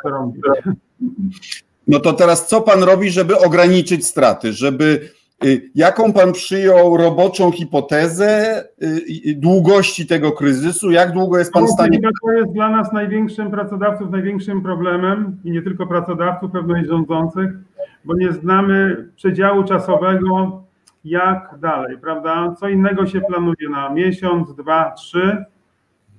robi. 0.05 0.41
No 1.91 2.01
to 2.01 2.13
teraz 2.13 2.49
co 2.49 2.61
pan 2.61 2.83
robi, 2.83 3.11
żeby 3.11 3.39
ograniczyć 3.39 4.07
straty, 4.07 4.53
żeby 4.53 5.01
y, 5.45 5.71
Jaką 5.75 6.13
pan 6.13 6.33
przyjął 6.33 6.97
roboczą 6.97 7.53
hipotezę 7.53 8.65
y, 8.83 9.35
długości 9.37 10.07
tego 10.07 10.33
kryzysu? 10.33 10.91
Jak 10.91 11.13
długo 11.13 11.39
jest 11.39 11.53
pan 11.53 11.67
w 11.67 11.71
stanie. 11.71 11.99
To 12.25 12.33
jest 12.33 12.53
dla 12.53 12.71
nas 12.71 12.93
największym 12.93 13.51
pracodawców, 13.51 14.11
największym 14.11 14.63
problemem 14.63 15.37
i 15.45 15.51
nie 15.51 15.63
tylko 15.63 15.87
pracodawców, 15.87 16.53
pewnie 16.53 16.85
rządzących, 16.85 17.51
bo 18.05 18.15
nie 18.15 18.33
znamy 18.33 19.07
przedziału 19.17 19.65
czasowego, 19.65 20.63
jak 21.05 21.55
dalej, 21.59 21.99
prawda? 21.99 22.55
Co 22.61 22.69
innego 22.69 23.07
się 23.07 23.21
planuje 23.21 23.69
na 23.71 23.91
miesiąc, 23.91 24.55
dwa, 24.55 24.91
trzy, 24.91 25.45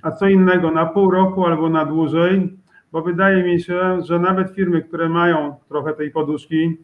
a 0.02 0.12
co 0.12 0.28
innego 0.28 0.72
na 0.72 0.86
pół 0.86 1.12
roku 1.12 1.46
albo 1.46 1.70
na 1.70 1.86
dłużej, 1.86 2.61
bo 2.92 3.02
wydaje 3.02 3.44
mi 3.44 3.62
się, 3.62 4.02
że 4.04 4.20
nawet 4.20 4.52
firmy, 4.52 4.82
które 4.82 5.10
mają 5.10 5.56
trochę 5.70 5.94
tej 5.94 6.12
poduszki, 6.12 6.78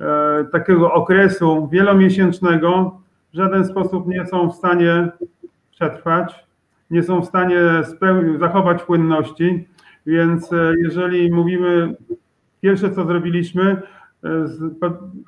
e, 0.00 0.44
takiego 0.52 0.92
okresu 0.92 1.68
wielomiesięcznego, 1.72 3.00
w 3.32 3.36
żaden 3.36 3.64
sposób 3.64 4.08
nie 4.08 4.26
są 4.26 4.50
w 4.50 4.54
stanie 4.54 5.08
przetrwać, 5.70 6.46
nie 6.90 7.02
są 7.02 7.20
w 7.20 7.26
stanie 7.26 7.60
zachować 8.38 8.82
płynności, 8.82 9.68
więc 10.06 10.52
e, 10.52 10.74
jeżeli 10.78 11.32
mówimy, 11.32 11.96
pierwsze 12.60 12.90
co 12.90 13.04
zrobiliśmy, 13.04 13.82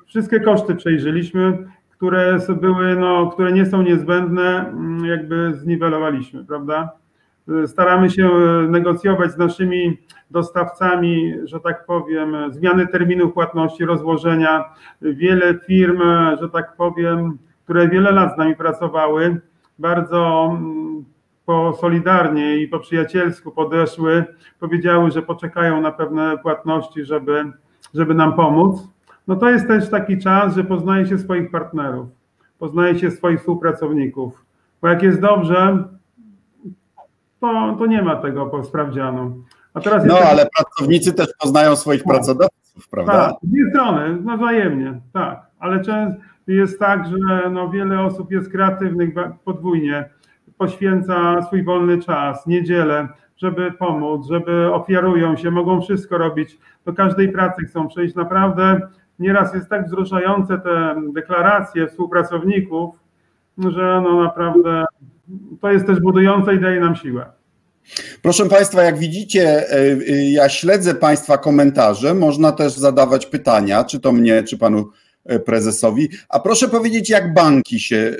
wszystkie 0.05 0.39
koszty 0.39 0.75
przejrzeliśmy, 0.75 1.57
które 1.89 2.39
były, 2.61 2.95
no, 2.95 3.27
które 3.31 3.51
nie 3.51 3.65
są 3.65 3.81
niezbędne, 3.81 4.69
mm, 4.69 5.05
jakby 5.05 5.53
zniwelowaliśmy, 5.53 6.45
prawda? 6.45 6.91
Staramy 7.65 8.09
się 8.09 8.29
negocjować 8.69 9.31
z 9.31 9.37
naszymi 9.37 9.97
dostawcami, 10.31 11.33
że 11.43 11.59
tak 11.59 11.85
powiem, 11.85 12.35
zmiany 12.49 12.87
terminu 12.87 13.29
płatności, 13.29 13.85
rozłożenia. 13.85 14.65
Wiele 15.01 15.59
firm, 15.67 16.01
że 16.41 16.49
tak 16.49 16.75
powiem, 16.75 17.37
które 17.63 17.87
wiele 17.87 18.11
lat 18.11 18.35
z 18.35 18.37
nami 18.37 18.55
pracowały, 18.55 19.41
bardzo 19.79 20.49
mm, 20.51 21.05
po 21.45 21.73
solidarnie 21.73 22.57
i 22.57 22.67
po 22.67 22.79
przyjacielsku 22.79 23.51
podeszły, 23.51 24.25
powiedziały, 24.59 25.11
że 25.11 25.21
poczekają 25.21 25.81
na 25.81 25.91
pewne 25.91 26.37
płatności, 26.37 27.05
żeby 27.05 27.51
żeby 27.93 28.13
nam 28.13 28.33
pomóc, 28.33 28.87
no 29.27 29.35
to 29.35 29.49
jest 29.49 29.67
też 29.67 29.89
taki 29.89 30.17
czas, 30.17 30.55
że 30.55 30.63
poznaje 30.63 31.05
się 31.05 31.17
swoich 31.17 31.51
partnerów, 31.51 32.07
poznaje 32.59 32.99
się 32.99 33.11
swoich 33.11 33.39
współpracowników. 33.39 34.45
Bo 34.81 34.87
jak 34.87 35.03
jest 35.03 35.21
dobrze, 35.21 35.83
to, 37.43 37.75
to 37.79 37.85
nie 37.85 38.01
ma 38.01 38.15
tego 38.15 38.45
po 38.45 38.63
sprawdzianu. 38.63 39.43
A 39.73 39.81
teraz 39.81 40.05
no, 40.05 40.17
ale 40.17 40.47
pracownicy 40.57 41.13
też 41.13 41.27
poznają 41.41 41.75
swoich 41.75 42.03
tak. 42.03 42.13
pracodawców, 42.13 42.89
prawda? 42.91 43.13
Tak, 43.13 43.35
z 43.43 43.49
dwie 43.51 43.69
strony, 43.69 44.17
no 44.23 44.37
wzajemnie, 44.37 45.01
tak. 45.13 45.41
Ale 45.59 45.81
często 45.81 46.21
jest 46.47 46.79
tak, 46.79 47.07
że 47.07 47.49
no 47.49 47.69
wiele 47.69 48.01
osób 48.01 48.31
jest 48.31 48.51
kreatywnych 48.51 49.09
podwójnie, 49.45 50.09
poświęca 50.57 51.41
swój 51.41 51.63
wolny 51.63 52.01
czas, 52.01 52.47
niedzielę, 52.47 53.07
żeby 53.37 53.71
pomóc, 53.71 54.27
żeby 54.27 54.73
ofiarują 54.73 55.35
się, 55.37 55.51
mogą 55.51 55.81
wszystko 55.81 56.17
robić, 56.17 56.57
do 56.85 56.93
każdej 56.93 57.31
pracy 57.31 57.65
chcą 57.65 57.87
przejść. 57.87 58.15
Naprawdę 58.15 58.81
nieraz 59.19 59.53
jest 59.53 59.69
tak 59.69 59.85
wzruszające 59.85 60.57
te 60.59 60.95
deklaracje 61.13 61.87
współpracowników, 61.87 63.02
że 63.57 64.01
no 64.03 64.23
naprawdę 64.23 64.85
to 65.61 65.71
jest 65.71 65.85
też 65.85 65.99
budujące 65.99 66.55
i 66.55 66.59
daje 66.59 66.79
nam 66.79 66.95
siłę. 66.95 67.25
Proszę 68.21 68.49
Państwa, 68.49 68.83
jak 68.83 68.97
widzicie, 68.97 69.69
e, 69.69 69.75
e, 69.75 70.31
ja 70.31 70.49
śledzę 70.49 70.95
Państwa 70.95 71.37
komentarze, 71.37 72.13
można 72.13 72.51
też 72.51 72.73
zadawać 72.73 73.25
pytania, 73.25 73.83
czy 73.83 73.99
to 73.99 74.11
mnie, 74.11 74.43
czy 74.43 74.57
Panu 74.57 74.89
e, 75.25 75.39
prezesowi. 75.39 76.09
A 76.29 76.39
proszę 76.39 76.67
powiedzieć, 76.67 77.09
jak 77.09 77.33
banki 77.33 77.79
się, 77.79 78.15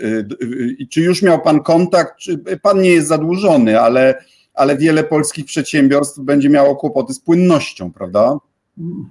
czy 0.89 1.01
już 1.01 1.21
miał 1.21 1.41
Pan 1.41 1.59
kontakt, 1.59 2.17
czy 2.17 2.37
Pan 2.61 2.81
nie 2.81 2.89
jest 2.89 3.07
zadłużony, 3.07 3.79
ale 3.79 4.15
ale 4.53 4.77
wiele 4.77 5.03
polskich 5.03 5.45
przedsiębiorstw 5.45 6.19
będzie 6.19 6.49
miało 6.49 6.75
kłopoty 6.75 7.13
z 7.13 7.19
płynnością, 7.19 7.91
prawda? 7.91 8.37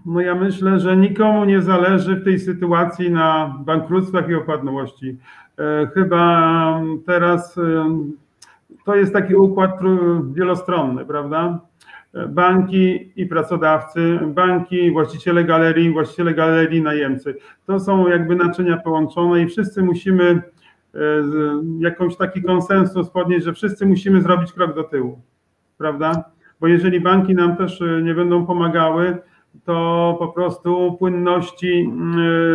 No 0.07 0.21
ja 0.21 0.35
myślę, 0.35 0.81
że 0.81 0.97
nikomu 0.97 1.45
nie 1.45 1.63
zależy 1.63 2.17
w 2.17 2.25
tej 2.25 2.39
sytuacji 2.39 3.11
na 3.11 3.59
bankructwach 3.67 4.29
i 4.29 4.35
opadłości. 4.35 5.19
E, 5.59 5.87
chyba 5.95 6.81
teraz 7.07 7.59
e, 7.59 7.63
to 8.85 8.97
jest 8.97 9.13
taki 9.13 9.35
układ 9.35 9.71
wielostronny, 10.33 11.05
prawda? 11.05 11.61
E, 12.15 12.29
banki 12.29 13.13
i 13.17 13.27
pracodawcy, 13.27 14.21
banki, 14.27 14.91
właściciele 14.91 15.45
galerii, 15.45 15.93
właściciele 15.93 16.35
galerii, 16.35 16.83
najemcy. 16.83 17.35
To 17.67 17.81
są 17.81 18.09
jakby 18.09 18.37
naczynia 18.37 18.77
połączone 18.77 19.43
i 19.43 19.47
wszyscy 19.47 19.83
musimy 19.83 20.43
jakąś 21.79 22.17
taki 22.17 22.43
konsensus 22.43 23.11
podnieść, 23.11 23.45
że 23.45 23.53
wszyscy 23.53 23.87
musimy 23.87 24.21
zrobić 24.21 24.53
krok 24.53 24.75
do 24.75 24.85
tyłu 24.85 25.19
prawda? 25.83 26.25
Bo 26.61 26.69
jeżeli 26.69 27.01
banki 27.01 27.35
nam 27.35 27.57
też 27.57 27.83
nie 28.03 28.15
będą 28.15 28.47
pomagały, 28.47 29.19
to 29.65 30.17
po 30.19 30.29
prostu 30.29 30.97
płynności 30.99 31.93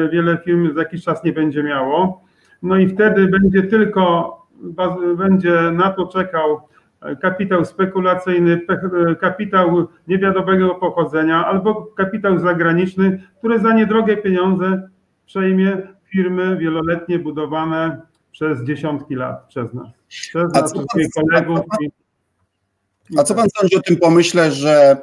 y, 0.06 0.10
wiele 0.10 0.38
firm 0.46 0.74
za 0.74 0.80
jakiś 0.80 1.04
czas 1.04 1.24
nie 1.24 1.34
będzie 1.34 1.64
miało. 1.64 2.22
No 2.64 2.78
i 2.78 2.90
wtedy 2.90 3.28
będzie 3.28 3.64
tylko, 3.64 4.38
będzie 5.18 5.52
na 5.72 5.90
to 5.90 6.08
czekał 6.08 6.62
kapitał 7.22 7.66
spekulacyjny, 7.66 8.62
y, 9.12 9.16
kapitał 9.16 9.88
niewiadomego 10.08 10.76
pochodzenia 10.76 11.46
albo 11.46 11.86
kapitał 11.86 12.40
zagraniczny, 12.40 13.24
który 13.40 13.60
za 13.60 13.74
niedrogie 13.74 14.18
pieniądze 14.18 14.90
przejmie 15.26 15.78
firmy 16.12 16.58
wieloletnie 16.58 17.20
budowane 17.20 18.02
przez 18.32 18.64
dziesiątki 18.64 19.16
lat 19.16 19.48
przez 19.48 19.74
nas. 19.74 19.88
Przez 20.08 20.54
nas, 20.54 20.74
przez 20.74 21.14
kolegów. 21.14 21.60
A 23.18 23.24
co 23.24 23.36
pan 23.36 23.48
sądzi 23.58 23.76
o 23.76 23.82
tym 23.82 23.98
pomyśle, 23.98 24.52
że 24.52 24.98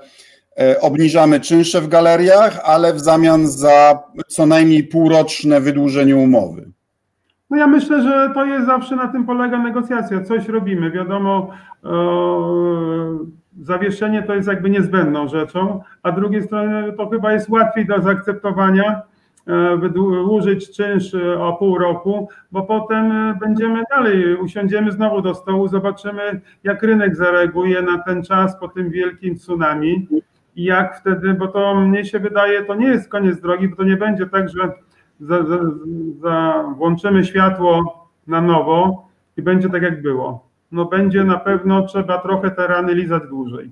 e, 0.59 0.81
obniżamy 0.81 1.41
czynsze 1.41 1.81
w 1.81 1.89
galeriach, 1.89 2.61
ale 2.65 2.95
w 2.95 3.01
zamian 3.01 3.49
za 3.49 4.03
co 4.29 4.47
najmniej 4.47 4.85
półroczne 4.85 5.61
wydłużenie 5.61 6.17
umowy? 6.17 6.71
No 7.55 7.61
ja 7.61 7.67
myślę, 7.67 8.03
że 8.03 8.31
to 8.35 8.45
jest 8.45 8.67
zawsze 8.67 8.97
na 8.97 9.09
tym 9.09 9.25
polega 9.27 9.59
negocjacja. 9.59 10.21
Coś 10.23 10.49
robimy. 10.49 10.91
Wiadomo, 10.91 11.51
e, 11.85 11.89
zawieszenie 13.61 14.23
to 14.23 14.35
jest 14.35 14.49
jakby 14.49 14.71
niezbędną 14.71 15.29
rzeczą, 15.29 15.81
a 16.03 16.13
z 16.13 16.15
drugiej 16.15 16.43
strony 16.43 16.93
to 16.93 17.09
chyba 17.09 17.33
jest 17.33 17.49
łatwiej 17.49 17.87
do 17.87 18.03
zaakceptowania 18.03 19.03
E, 19.47 19.77
wydłużyć 19.77 20.77
czynsz 20.77 21.15
e, 21.15 21.41
o 21.41 21.53
pół 21.53 21.79
roku, 21.79 22.29
bo 22.53 22.63
potem 22.63 23.13
e, 23.13 23.39
będziemy 23.41 23.83
dalej, 23.91 24.37
usiądziemy 24.37 24.93
znowu 24.93 25.23
do 25.23 25.35
stołu, 25.35 25.69
zobaczymy, 25.69 26.41
jak 26.65 26.83
rynek 26.83 27.17
zareaguje 27.17 27.83
na 27.83 27.99
ten 27.99 28.23
czas 28.23 28.61
po 28.61 28.69
tym 28.69 28.91
wielkim 28.91 29.37
tsunami 29.37 30.09
i 30.57 30.65
jak 30.65 30.99
wtedy, 31.01 31.35
bo 31.35 31.49
to 31.49 31.75
mnie 31.75 32.05
się 32.05 32.19
wydaje, 32.19 32.65
to 32.65 32.75
nie 32.75 32.87
jest 32.87 33.09
koniec 33.09 33.41
drogi, 33.41 33.69
bo 33.69 33.77
to 33.77 33.85
nie 33.85 33.97
będzie 33.97 34.27
tak, 34.27 34.49
że 34.49 34.73
za, 35.21 35.45
za, 35.47 35.59
za 36.23 36.65
włączymy 36.79 37.25
światło 37.25 38.05
na 38.27 38.41
nowo 38.41 39.09
i 39.37 39.43
będzie 39.43 39.71
tak, 39.71 39.83
jak 39.83 40.03
było. 40.03 40.49
No 40.73 40.85
będzie 40.85 41.25
na 41.25 41.39
pewno 41.39 41.87
trzeba 41.87 42.19
trochę 42.23 42.51
te 42.51 42.67
rany 42.67 42.95
lizać 42.95 43.23
dłużej. 43.29 43.71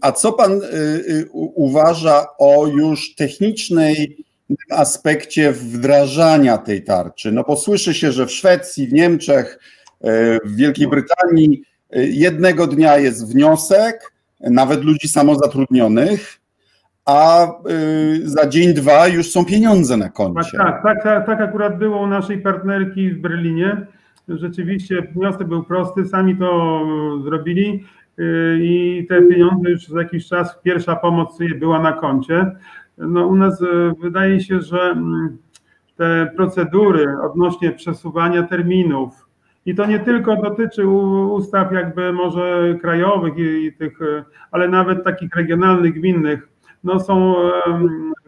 A 0.00 0.12
co 0.12 0.32
pan 0.32 0.52
y, 0.52 0.64
y, 1.08 1.28
uważa 1.32 2.26
o 2.38 2.66
już 2.66 3.14
technicznej 3.14 4.24
aspekcie 4.70 5.52
wdrażania 5.52 6.58
tej 6.58 6.84
tarczy? 6.84 7.32
No 7.32 7.44
bo 7.48 7.56
słyszy 7.56 7.94
się, 7.94 8.12
że 8.12 8.26
w 8.26 8.32
Szwecji, 8.32 8.86
w 8.86 8.92
Niemczech, 8.92 9.58
y, 10.04 10.38
w 10.44 10.56
Wielkiej 10.56 10.88
Brytanii 10.88 11.62
jednego 11.92 12.66
dnia 12.66 12.98
jest 12.98 13.32
wniosek, 13.32 14.12
nawet 14.40 14.84
ludzi 14.84 15.08
samozatrudnionych, 15.08 16.37
a 17.08 17.46
za 18.24 18.48
dzień, 18.48 18.74
dwa 18.74 19.08
już 19.08 19.30
są 19.30 19.44
pieniądze 19.44 19.96
na 19.96 20.08
koncie. 20.08 20.58
Tak, 20.58 20.82
tak, 20.82 21.02
tak, 21.02 21.26
tak 21.26 21.40
akurat 21.40 21.78
było 21.78 22.02
u 22.02 22.06
naszej 22.06 22.38
partnerki 22.38 23.10
w 23.10 23.20
Berlinie 23.20 23.86
Rzeczywiście 24.28 25.02
wniosek 25.02 25.48
był 25.48 25.62
prosty, 25.62 26.04
sami 26.04 26.36
to 26.36 26.82
zrobili 27.24 27.84
i 28.60 29.06
te 29.08 29.22
pieniądze 29.22 29.70
już 29.70 29.86
za 29.86 30.02
jakiś 30.02 30.28
czas, 30.28 30.60
pierwsza 30.62 30.96
pomoc 30.96 31.38
była 31.58 31.78
na 31.78 31.92
koncie. 31.92 32.52
No 32.98 33.26
u 33.26 33.36
nas 33.36 33.62
wydaje 34.00 34.40
się, 34.40 34.60
że 34.60 34.80
mm, 34.80 35.38
te 35.96 36.32
procedury 36.36 37.06
odnośnie 37.22 37.72
przesuwania 37.72 38.42
terminów, 38.42 39.28
i 39.66 39.74
to 39.74 39.86
nie 39.86 39.98
tylko 39.98 40.36
dotyczy 40.36 40.86
ustaw 40.86 41.72
jakby 41.72 42.12
może 42.12 42.74
krajowych 42.80 43.38
i, 43.38 43.64
i 43.64 43.72
tych, 43.72 43.98
ale 44.50 44.68
nawet 44.68 45.04
takich 45.04 45.36
regionalnych, 45.36 45.94
gminnych. 45.94 46.48
No 46.84 47.00
są 47.00 47.34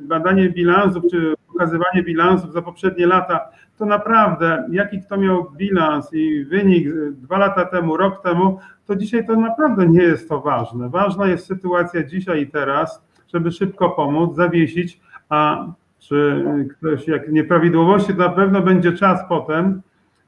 badanie 0.00 0.50
bilansów 0.50 1.04
czy 1.10 1.34
pokazywanie 1.52 2.02
bilansów 2.02 2.52
za 2.52 2.62
poprzednie 2.62 3.06
lata. 3.06 3.40
To 3.78 3.86
naprawdę, 3.86 4.66
jaki 4.70 5.00
kto 5.00 5.16
miał 5.16 5.50
bilans 5.56 6.12
i 6.12 6.44
wynik 6.44 6.88
dwa 7.12 7.38
lata 7.38 7.64
temu, 7.64 7.96
rok 7.96 8.22
temu, 8.22 8.58
to 8.86 8.96
dzisiaj 8.96 9.26
to 9.26 9.36
naprawdę 9.36 9.86
nie 9.88 10.02
jest 10.02 10.28
to 10.28 10.40
ważne. 10.40 10.88
Ważna 10.88 11.26
jest 11.26 11.46
sytuacja 11.46 12.04
dzisiaj 12.04 12.42
i 12.42 12.46
teraz, 12.46 13.04
żeby 13.32 13.52
szybko 13.52 13.90
pomóc, 13.90 14.36
zawiesić, 14.36 15.00
a 15.28 15.66
czy 15.98 16.44
ktoś 16.70 17.08
jak 17.08 17.32
nieprawidłowości, 17.32 18.12
to 18.14 18.18
na 18.18 18.28
pewno 18.28 18.62
będzie 18.62 18.92
czas 18.92 19.20
potem, 19.28 19.82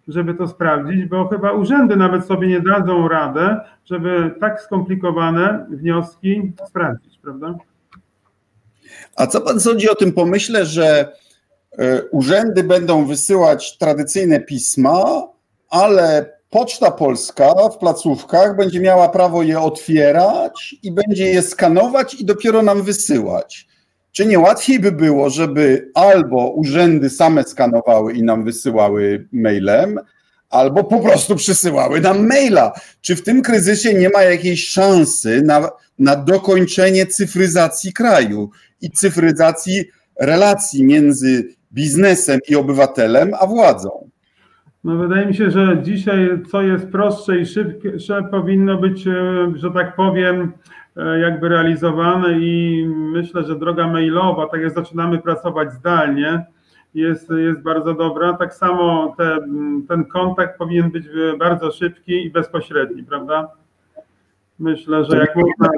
żeby 0.08 0.34
to 0.34 0.48
sprawdzić, 0.48 1.04
bo 1.04 1.28
chyba 1.28 1.52
urzędy 1.52 1.96
nawet 1.96 2.24
sobie 2.24 2.48
nie 2.48 2.60
dadzą 2.60 3.08
radę, 3.08 3.60
żeby 3.84 4.34
tak 4.40 4.60
skomplikowane 4.60 5.66
wnioski 5.70 6.52
sprawdzić, 6.66 7.18
prawda? 7.18 7.54
A 9.16 9.26
co 9.26 9.40
pan 9.40 9.60
sądzi 9.60 9.90
o 9.90 9.94
tym 9.94 10.12
pomyśle, 10.12 10.66
że 10.66 11.12
e, 11.78 12.02
urzędy 12.02 12.64
będą 12.64 13.06
wysyłać 13.06 13.78
tradycyjne 13.78 14.40
pisma, 14.40 15.28
ale 15.70 16.32
Poczta 16.52 16.90
Polska 16.90 17.54
w 17.68 17.78
placówkach 17.78 18.56
będzie 18.56 18.80
miała 18.80 19.08
prawo 19.08 19.42
je 19.42 19.60
otwierać 19.60 20.74
i 20.82 20.92
będzie 20.92 21.26
je 21.26 21.42
skanować 21.42 22.14
i 22.14 22.24
dopiero 22.24 22.62
nam 22.62 22.82
wysyłać. 22.82 23.66
Czy 24.12 24.26
nie 24.26 24.38
łatwiej 24.38 24.80
by 24.80 24.92
było, 24.92 25.30
żeby 25.30 25.90
albo 25.94 26.50
urzędy 26.50 27.10
same 27.10 27.44
skanowały 27.44 28.12
i 28.12 28.22
nam 28.22 28.44
wysyłały 28.44 29.28
mailem, 29.32 29.98
albo 30.50 30.84
po 30.84 31.00
prostu 31.00 31.36
przysyłały 31.36 32.00
nam 32.00 32.26
maila? 32.26 32.72
Czy 33.00 33.16
w 33.16 33.22
tym 33.22 33.42
kryzysie 33.42 33.94
nie 33.94 34.08
ma 34.08 34.22
jakiejś 34.22 34.68
szansy 34.68 35.42
na, 35.42 35.70
na 35.98 36.16
dokończenie 36.16 37.06
cyfryzacji 37.06 37.92
kraju 37.92 38.50
i 38.82 38.90
cyfryzacji 38.90 39.84
relacji 40.20 40.84
między 40.84 41.48
biznesem 41.72 42.40
i 42.48 42.56
obywatelem, 42.56 43.30
a 43.40 43.46
władzą? 43.46 44.10
No 44.84 44.96
wydaje 44.96 45.26
mi 45.26 45.34
się, 45.34 45.50
że 45.50 45.82
dzisiaj 45.82 46.42
co 46.50 46.62
jest 46.62 46.88
prostsze 46.88 47.38
i 47.38 47.46
szybsze 47.46 48.22
powinno 48.30 48.78
być, 48.78 49.06
e, 49.06 49.12
że 49.54 49.70
tak 49.70 49.96
powiem, 49.96 50.52
e, 50.96 51.18
jakby 51.18 51.48
realizowane 51.48 52.38
i 52.38 52.84
myślę, 52.88 53.44
że 53.44 53.58
droga 53.58 53.86
mailowa, 53.88 54.48
tak 54.48 54.60
jak 54.60 54.74
zaczynamy 54.74 55.18
pracować 55.18 55.72
zdalnie, 55.72 56.46
jest, 56.94 57.30
jest 57.30 57.62
bardzo 57.62 57.94
dobra. 57.94 58.32
Tak 58.32 58.54
samo 58.54 59.14
te, 59.18 59.38
ten 59.88 60.04
kontakt 60.04 60.58
powinien 60.58 60.90
być 60.90 61.04
bardzo 61.38 61.70
szybki 61.70 62.26
i 62.26 62.30
bezpośredni, 62.30 63.04
prawda? 63.04 63.48
Myślę, 64.62 65.04
że 65.04 65.18
jak 65.18 65.36
można 65.36 65.68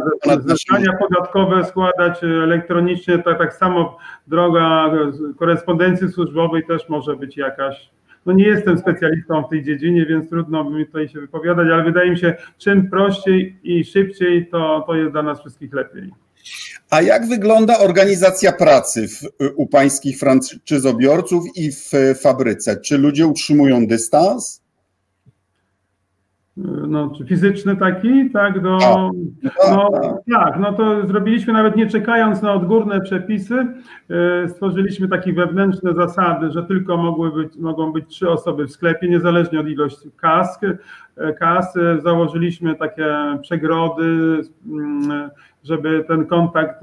zeznania 0.47 0.93
podatkowe 0.93 1.65
składać 1.65 2.25
elektronicznie, 2.25 3.19
to 3.19 3.35
tak 3.35 3.55
samo 3.55 3.99
droga 4.27 4.91
korespondencji 5.39 6.09
służbowej 6.09 6.67
też 6.67 6.89
może 6.89 7.17
być 7.17 7.37
jakaś 7.37 7.91
no 8.27 8.33
nie 8.33 8.45
jestem 8.45 8.79
specjalistą 8.79 9.43
w 9.43 9.51
tej 9.51 9.65
dziedzinie, 9.65 10.07
więc 10.07 10.31
trudno 10.31 10.71
mi 10.71 10.87
tutaj 10.87 11.09
się 11.09 11.21
wypowiadać, 11.21 11.69
ale 11.73 11.85
wydaje 11.85 12.11
mi 12.11 12.19
się, 12.19 12.35
czym 12.59 12.91
prościej 12.91 13.61
i 13.63 13.85
szybciej, 13.85 14.49
to, 14.51 14.85
to 14.87 14.95
jest 14.95 15.13
dla 15.13 15.23
nas 15.23 15.41
wszystkich 15.41 15.73
lepiej. 15.75 16.11
A 16.91 17.03
jak 17.03 17.29
wygląda 17.29 17.79
organizacja 17.79 18.53
pracy 18.53 19.09
w, 19.09 19.23
u 19.57 19.67
pańskich 19.67 20.19
franczyzobiorców 20.19 21.45
i 21.57 21.73
w 21.73 21.91
fabryce? 22.23 22.77
Czy 22.77 22.99
ludzie 22.99 23.27
utrzymują 23.27 23.87
dystans? 23.87 24.64
No, 26.57 27.11
czy 27.11 27.25
fizyczny 27.25 27.77
taki, 27.77 28.31
tak, 28.31 28.63
do, 28.63 28.79
no, 29.71 29.91
tak, 30.33 30.59
no 30.61 30.73
to 30.73 31.07
zrobiliśmy 31.07 31.53
nawet 31.53 31.77
nie 31.77 31.87
czekając 31.87 32.43
na 32.43 32.53
odgórne 32.53 33.01
przepisy, 33.01 33.67
e, 34.11 34.49
stworzyliśmy 34.49 35.09
takie 35.09 35.33
wewnętrzne 35.33 35.95
zasady, 35.95 36.51
że 36.51 36.63
tylko 36.63 36.97
mogły 36.97 37.33
być, 37.33 37.57
mogą 37.57 37.93
być 37.93 38.07
trzy 38.09 38.31
osoby 38.31 38.67
w 38.67 38.73
sklepie, 38.73 39.09
niezależnie 39.09 39.61
od 39.61 39.69
ilości 39.69 40.11
kask, 40.17 40.61
e, 41.17 41.33
kas, 41.33 41.75
założyliśmy 42.03 42.75
takie 42.75 43.39
przegrody, 43.43 44.41
mm, 44.67 45.31
żeby 45.65 46.05
ten 46.09 46.27
kontakt 46.27 46.81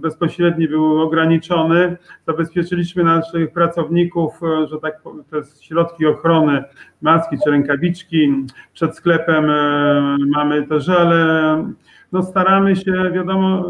bezpośredni 0.00 0.68
był 0.68 1.00
ograniczony. 1.00 1.96
Zabezpieczyliśmy 2.26 3.04
naszych 3.04 3.52
pracowników, 3.52 4.42
e, 4.42 4.66
że 4.66 4.78
tak 4.78 5.02
te 5.30 5.42
środki 5.60 6.06
ochrony, 6.06 6.64
maski 7.02 7.36
czy 7.44 7.50
rękawiczki. 7.50 8.34
Przed 8.72 8.96
sklepem 8.96 9.50
e, 9.50 10.16
mamy 10.34 10.66
te 10.66 10.80
żele. 10.80 11.64
No 12.12 12.22
staramy 12.22 12.76
się, 12.76 13.10
wiadomo, 13.14 13.64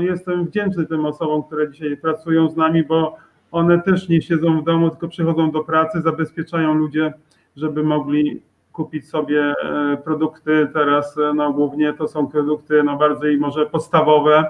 e, 0.00 0.04
jestem 0.04 0.46
wdzięczny 0.46 0.86
tym 0.86 1.06
osobom, 1.06 1.42
które 1.42 1.70
dzisiaj 1.70 1.96
pracują 1.96 2.48
z 2.48 2.56
nami, 2.56 2.84
bo 2.84 3.16
one 3.52 3.82
też 3.82 4.08
nie 4.08 4.22
siedzą 4.22 4.60
w 4.60 4.64
domu, 4.64 4.90
tylko 4.90 5.08
przychodzą 5.08 5.50
do 5.50 5.64
pracy, 5.64 6.00
zabezpieczają 6.00 6.74
ludzie, 6.74 7.12
żeby 7.56 7.82
mogli 7.82 8.42
kupić 8.78 9.08
sobie 9.08 9.40
e, 9.40 9.96
produkty 10.04 10.68
teraz, 10.72 11.18
e, 11.18 11.34
no 11.34 11.52
głównie 11.52 11.92
to 11.92 12.08
są 12.08 12.26
produkty 12.26 12.82
no 12.82 12.96
bardziej 12.96 13.38
może 13.38 13.66
podstawowe, 13.66 14.44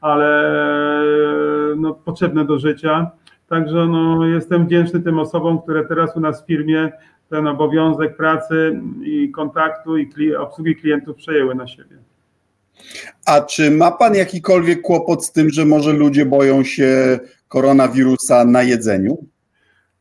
ale 0.00 0.48
e, 1.72 1.76
no, 1.76 1.94
potrzebne 1.94 2.44
do 2.44 2.58
życia. 2.58 3.10
Także 3.48 3.86
no, 3.86 4.26
jestem 4.26 4.66
wdzięczny 4.66 5.00
tym 5.00 5.18
osobom, 5.18 5.62
które 5.62 5.84
teraz 5.84 6.16
u 6.16 6.20
nas 6.20 6.42
w 6.42 6.46
firmie 6.46 6.92
ten 7.30 7.46
obowiązek 7.46 8.16
pracy 8.16 8.80
i 9.02 9.30
kontaktu 9.30 9.96
i 9.96 10.34
obsługi 10.34 10.76
klientów 10.76 11.16
przejęły 11.16 11.54
na 11.54 11.66
siebie. 11.66 11.96
A 13.26 13.40
czy 13.40 13.70
ma 13.70 13.90
Pan 13.90 14.14
jakikolwiek 14.14 14.82
kłopot 14.82 15.24
z 15.24 15.32
tym, 15.32 15.50
że 15.50 15.64
może 15.64 15.92
ludzie 15.92 16.26
boją 16.26 16.64
się 16.64 17.18
koronawirusa 17.48 18.44
na 18.44 18.62
jedzeniu? 18.62 19.33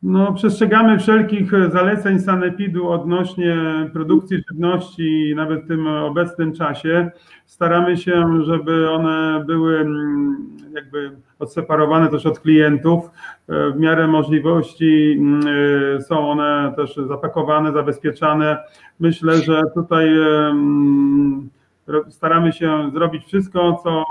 No, 0.04 0.34
przestrzegamy 0.34 1.00
wszelkich 1.00 1.52
zaleceń 1.72 2.20
sanepidu 2.20 2.90
odnośnie 2.90 3.56
produkcji 3.94 4.38
żywności 4.50 5.34
nawet 5.36 5.64
w 5.64 5.68
tym 5.68 5.88
obecnym 5.88 6.54
czasie. 6.54 7.12
Staramy 7.46 7.98
się, 7.98 8.44
żeby 8.44 8.92
one 8.92 9.44
były 9.48 9.80
mm, 9.80 10.48
jakby 10.76 11.12
odseparowane 11.40 12.10
też 12.10 12.26
od 12.26 12.40
klientów. 12.40 13.12
W 13.48 13.80
miarę 13.80 14.08
możliwości 14.08 15.18
mm, 15.20 15.42
są 16.02 16.32
one 16.32 16.74
też 16.76 16.96
zapakowane, 16.96 17.72
zabezpieczane. 17.72 18.58
Myślę, 19.00 19.38
że 19.38 19.62
tutaj 19.74 20.10
mm, 20.50 21.50
staramy 22.10 22.54
się 22.54 22.92
zrobić 22.94 23.26
wszystko, 23.26 23.80
co 23.84 24.04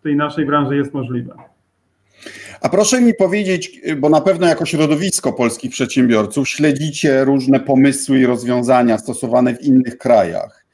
w 0.00 0.02
tej 0.02 0.16
naszej 0.16 0.46
branży 0.46 0.76
jest 0.76 0.94
możliwe. 0.94 1.34
A 2.60 2.68
proszę 2.68 3.00
mi 3.00 3.14
powiedzieć, 3.14 3.80
bo 3.96 4.08
na 4.08 4.20
pewno 4.20 4.46
jako 4.46 4.66
środowisko 4.66 5.32
polskich 5.32 5.70
przedsiębiorców 5.70 6.48
śledzicie 6.48 7.24
różne 7.24 7.60
pomysły 7.60 8.18
i 8.18 8.26
rozwiązania 8.26 8.98
stosowane 8.98 9.54
w 9.54 9.62
innych 9.62 9.98
krajach. 9.98 10.64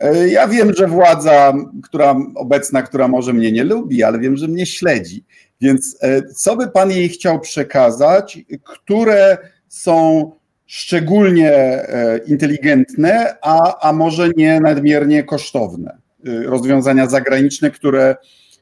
E, 0.00 0.28
ja 0.28 0.48
wiem, 0.48 0.74
że 0.74 0.86
władza, 0.86 1.52
która 1.82 2.16
obecna, 2.34 2.82
która 2.82 3.08
może 3.08 3.32
mnie 3.32 3.52
nie 3.52 3.64
lubi, 3.64 4.02
ale 4.02 4.18
wiem, 4.18 4.36
że 4.36 4.48
mnie 4.48 4.66
śledzi. 4.66 5.24
Więc 5.60 5.98
e, 6.02 6.22
co 6.22 6.56
by 6.56 6.68
Pan 6.68 6.90
jej 6.90 7.08
chciał 7.08 7.40
przekazać, 7.40 8.38
które 8.64 9.38
są 9.68 10.30
szczególnie 10.66 11.52
e, 11.52 12.20
inteligentne, 12.26 13.36
a, 13.42 13.88
a 13.88 13.92
może 13.92 14.30
nie 14.36 14.60
nadmiernie 14.60 15.24
kosztowne 15.24 15.98
rozwiązania 16.44 17.06
zagraniczne, 17.06 17.70
które 17.70 18.16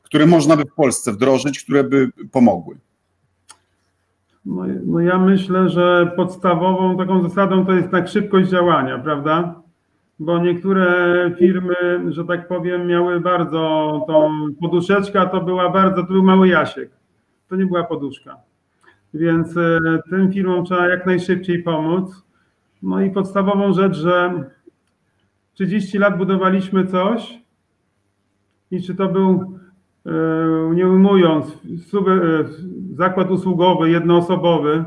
które 0.08 0.26
można 0.26 0.56
by 0.56 0.64
w 0.64 0.74
Polsce 0.74 1.12
wdrożyć, 1.12 1.64
które 1.64 1.84
by 1.84 2.10
pomogły? 2.32 2.76
No, 4.46 4.62
no 4.86 5.00
ja 5.00 5.18
myślę, 5.18 5.68
że 5.68 6.12
podstawową 6.16 6.96
taką 6.96 7.22
zasadą 7.28 7.66
to 7.66 7.72
jest 7.72 7.90
tak 7.90 8.08
szybkość 8.08 8.48
działania, 8.48 8.98
prawda? 8.98 9.54
Bo 10.18 10.38
niektóre 10.38 10.86
firmy, 11.38 11.74
że 12.08 12.24
tak 12.24 12.48
powiem, 12.48 12.86
miały 12.86 13.20
bardzo 13.20 14.04
tą 14.06 14.30
poduszeczka, 14.60 15.26
to 15.26 15.40
była 15.40 15.70
bardzo, 15.70 16.02
to 16.02 16.12
był 16.12 16.22
mały 16.22 16.48
Jasiek. 16.48 16.90
To 17.48 17.56
nie 17.56 17.66
była 17.66 17.84
poduszka. 17.84 18.36
Więc 19.14 19.56
e, 19.56 19.78
tym 20.10 20.32
firmom 20.32 20.64
trzeba 20.64 20.88
jak 20.88 21.06
najszybciej 21.06 21.62
pomóc. 21.62 22.22
No 22.82 23.00
i 23.00 23.10
podstawową 23.10 23.72
rzecz, 23.72 23.96
że 23.96 24.44
30 25.54 25.98
lat 25.98 26.18
budowaliśmy 26.18 26.86
coś 26.86 27.38
i 28.70 28.82
czy 28.82 28.94
to 28.94 29.08
był 29.08 29.57
nie 30.74 30.88
ujmując, 30.88 31.46
e, 31.46 32.44
zakład 32.94 33.30
usługowy, 33.30 33.90
jednoosobowy, 33.90 34.84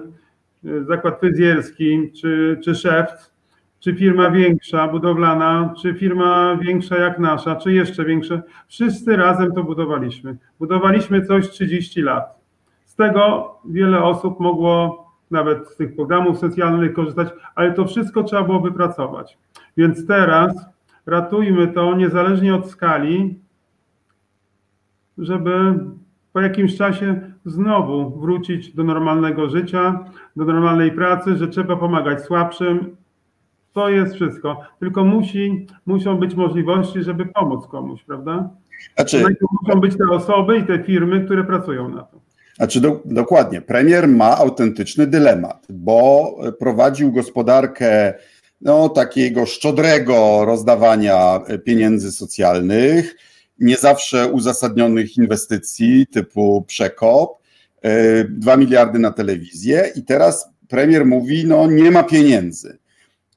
e, 0.65 0.83
zakład 0.83 1.19
fryzjerski 1.19 2.11
czy, 2.21 2.59
czy 2.63 2.75
szewc, 2.75 3.31
czy 3.79 3.95
firma 3.95 4.31
większa, 4.31 4.87
budowlana, 4.87 5.73
czy 5.81 5.93
firma 5.93 6.55
większa 6.55 6.97
jak 6.97 7.19
nasza, 7.19 7.55
czy 7.55 7.73
jeszcze 7.73 8.05
większa. 8.05 8.41
Wszyscy 8.67 9.15
razem 9.15 9.51
to 9.51 9.63
budowaliśmy. 9.63 10.37
Budowaliśmy 10.59 11.25
coś 11.25 11.49
30 11.49 12.01
lat. 12.01 12.39
Z 12.85 12.95
tego 12.95 13.55
wiele 13.65 14.03
osób 14.03 14.39
mogło 14.39 15.05
nawet 15.31 15.69
z 15.69 15.75
tych 15.75 15.95
programów 15.95 16.39
socjalnych 16.39 16.93
korzystać, 16.93 17.27
ale 17.55 17.73
to 17.73 17.85
wszystko 17.85 18.23
trzeba 18.23 18.43
było 18.43 18.59
wypracować. 18.59 19.37
Więc 19.77 20.07
teraz 20.07 20.65
ratujmy 21.05 21.67
to 21.67 21.95
niezależnie 21.95 22.55
od 22.55 22.69
skali, 22.69 23.40
żeby 25.17 25.51
po 26.33 26.41
jakimś 26.41 26.77
czasie 26.77 27.21
znowu 27.45 28.19
wrócić 28.19 28.73
do 28.73 28.83
normalnego 28.83 29.49
życia, 29.49 30.05
do 30.35 30.45
normalnej 30.45 30.91
pracy, 30.91 31.35
że 31.37 31.47
trzeba 31.47 31.75
pomagać 31.75 32.21
słabszym. 32.21 32.95
To 33.73 33.89
jest 33.89 34.15
wszystko. 34.15 34.61
Tylko 34.79 35.05
musi, 35.05 35.67
muszą 35.85 36.17
być 36.17 36.35
możliwości, 36.35 37.03
żeby 37.03 37.25
pomóc 37.25 37.67
komuś, 37.67 38.03
prawda? 38.03 38.49
Znaczy, 38.95 39.23
muszą 39.61 39.79
być 39.79 39.97
te 39.97 40.03
osoby 40.11 40.57
i 40.57 40.63
te 40.63 40.83
firmy, 40.83 41.25
które 41.25 41.43
pracują 41.43 41.89
na 41.89 42.01
to. 42.01 42.21
Znaczy 42.55 42.81
do, 42.81 43.01
dokładnie, 43.05 43.61
premier 43.61 44.07
ma 44.07 44.37
autentyczny 44.37 45.07
dylemat, 45.07 45.67
bo 45.69 46.35
prowadził 46.59 47.11
gospodarkę 47.11 48.13
no, 48.61 48.89
takiego 48.89 49.45
szczodrego 49.45 50.45
rozdawania 50.45 51.39
pieniędzy 51.65 52.11
socjalnych, 52.11 53.15
nie 53.61 53.77
zawsze 53.77 54.27
uzasadnionych 54.27 55.17
inwestycji 55.17 56.07
typu 56.07 56.65
przekop, 56.67 57.41
2 58.29 58.53
e, 58.53 58.57
miliardy 58.57 58.99
na 58.99 59.11
telewizję 59.11 59.91
i 59.95 60.03
teraz 60.03 60.49
premier 60.67 61.05
mówi, 61.05 61.45
no 61.45 61.67
nie 61.67 61.91
ma 61.91 62.03
pieniędzy. 62.03 62.77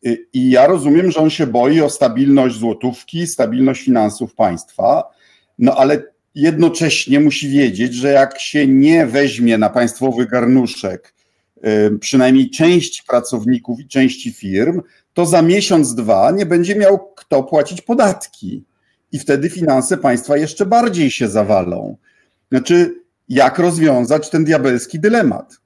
E, 0.07 0.17
I 0.33 0.51
ja 0.51 0.67
rozumiem, 0.67 1.11
że 1.11 1.21
on 1.21 1.31
się 1.31 1.47
boi 1.47 1.81
o 1.81 1.91
stabilność 1.91 2.59
złotówki, 2.59 3.27
stabilność 3.27 3.83
finansów 3.85 4.35
państwa, 4.35 5.11
no 5.59 5.77
ale 5.77 6.03
jednocześnie 6.35 7.21
musi 7.21 7.49
wiedzieć, 7.49 7.95
że 7.95 8.09
jak 8.09 8.41
się 8.41 8.67
nie 8.67 9.07
weźmie 9.07 9.59
na 9.59 9.71
państwowy 9.71 10.27
garnuszek 10.27 11.15
e, 11.63 11.91
przynajmniej 11.91 12.51
część 12.51 13.03
pracowników 13.03 13.81
i 13.81 13.89
części 13.89 14.33
firm, 14.33 14.83
to 15.15 15.27
za 15.27 15.43
miesiąc, 15.43 15.95
dwa 15.95 16.31
nie 16.31 16.47
będzie 16.47 16.77
miał 16.77 17.15
kto 17.15 17.43
płacić 17.43 17.83
podatki 17.83 18.65
i 19.15 19.19
wtedy 19.19 19.51
finanse 19.51 19.97
państwa 19.99 20.37
jeszcze 20.37 20.67
bardziej 20.67 21.11
się 21.11 21.29
zawalą. 21.29 21.97
Znaczy, 22.53 22.95
jak 23.29 23.59
rozwiązać 23.59 24.31
ten 24.31 24.45
diabelski 24.45 25.01
dylemat? 25.01 25.61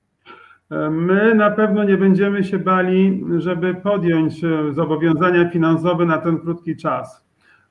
My 0.90 1.34
na 1.34 1.50
pewno 1.50 1.84
nie 1.84 1.96
będziemy 1.96 2.44
się 2.44 2.58
bali, 2.58 3.24
żeby 3.38 3.74
podjąć 3.74 4.44
e, 4.44 4.74
zobowiązania 4.74 5.50
finansowe 5.50 6.06
na 6.06 6.18
ten 6.18 6.38
krótki 6.38 6.76
czas, 6.76 7.24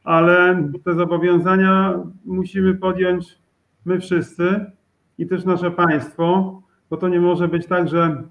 ale 0.04 0.64
te 0.86 0.94
zobowiązania 0.94 2.00
musimy 2.26 2.76
podjąć 2.76 3.40
my 3.86 4.00
wszyscy 4.00 4.66
i 5.18 5.28
też 5.28 5.46
nasze 5.46 5.72
państwo, 5.72 6.62
bo 6.90 6.98
to 6.98 7.08
nie 7.08 7.20
może 7.20 7.48
być 7.48 7.68
tak, 7.68 7.90
że 7.90 8.24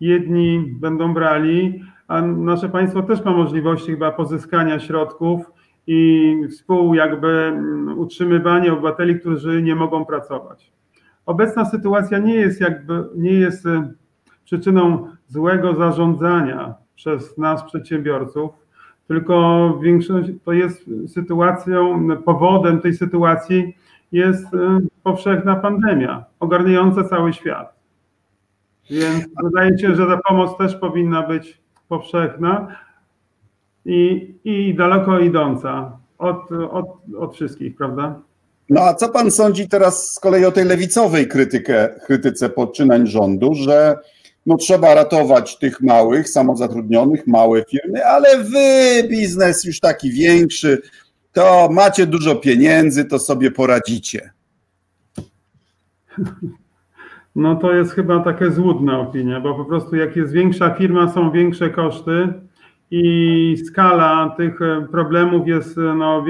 jedni 0.00 0.74
będą 0.80 1.14
brali, 1.14 1.82
a 2.08 2.22
nasze 2.22 2.68
państwo 2.68 3.02
też 3.02 3.24
ma 3.24 3.32
możliwości 3.32 3.90
chyba 3.90 4.12
pozyskania 4.12 4.80
środków 4.80 5.53
i 5.86 6.34
współ 6.50 6.94
jakby 6.94 7.28
mm, 7.28 7.98
utrzymywanie 7.98 8.72
obywateli, 8.72 9.20
którzy 9.20 9.62
nie 9.62 9.74
mogą 9.74 10.04
pracować. 10.04 10.72
Obecna 11.26 11.64
sytuacja 11.64 12.18
nie 12.18 12.34
jest 12.34 12.60
jakby, 12.60 13.04
nie 13.16 13.32
jest 13.32 13.66
y, 13.66 13.94
przyczyną 14.44 15.08
złego 15.28 15.74
zarządzania 15.74 16.74
przez 16.94 17.38
nas 17.38 17.64
przedsiębiorców, 17.64 18.50
tylko 19.08 19.78
większość 19.82 20.28
to 20.44 20.52
jest 20.52 20.90
sytuacją, 21.08 22.08
powodem 22.24 22.80
tej 22.80 22.94
sytuacji 22.94 23.76
jest 24.12 24.54
y, 24.54 24.58
powszechna 25.02 25.56
pandemia 25.56 26.24
ogarniająca 26.40 27.04
cały 27.04 27.32
świat. 27.32 27.74
Więc 28.90 29.26
wydaje 29.44 29.78
się, 29.78 29.94
że 29.94 30.06
ta 30.06 30.20
pomoc 30.28 30.56
też 30.58 30.76
powinna 30.76 31.22
być 31.22 31.60
powszechna, 31.88 32.66
i, 33.84 34.34
i 34.44 34.74
daleko 34.74 35.18
idąca 35.18 35.98
od, 36.18 36.52
od, 36.70 36.86
od 37.18 37.34
wszystkich, 37.34 37.76
prawda? 37.76 38.20
No 38.70 38.80
a 38.80 38.94
co 38.94 39.08
pan 39.08 39.30
sądzi 39.30 39.68
teraz 39.68 40.10
z 40.12 40.20
kolei 40.20 40.44
o 40.44 40.52
tej 40.52 40.64
lewicowej 40.64 41.28
krytykę, 41.28 41.88
krytyce 42.06 42.48
poczynań 42.48 43.06
rządu, 43.06 43.54
że 43.54 43.98
no 44.46 44.56
trzeba 44.56 44.94
ratować 44.94 45.58
tych 45.58 45.80
małych, 45.80 46.28
samozatrudnionych, 46.28 47.26
małe 47.26 47.64
firmy, 47.70 48.06
ale 48.06 48.38
wy, 48.38 49.08
biznes 49.08 49.64
już 49.64 49.80
taki 49.80 50.10
większy, 50.10 50.82
to 51.32 51.68
macie 51.72 52.06
dużo 52.06 52.36
pieniędzy, 52.36 53.04
to 53.04 53.18
sobie 53.18 53.50
poradzicie. 53.50 54.30
No 57.36 57.56
to 57.56 57.72
jest 57.72 57.92
chyba 57.92 58.20
takie 58.20 58.50
złudna 58.50 59.00
opinia, 59.00 59.40
bo 59.40 59.54
po 59.54 59.64
prostu 59.64 59.96
jak 59.96 60.16
jest 60.16 60.32
większa 60.32 60.70
firma, 60.70 61.12
są 61.12 61.30
większe 61.30 61.70
koszty, 61.70 62.32
i 62.90 63.56
skala 63.66 64.34
tych 64.36 64.62
e, 64.62 64.86
problemów 64.90 65.48
jest 65.48 65.78
e, 65.78 65.80
no, 65.80 66.24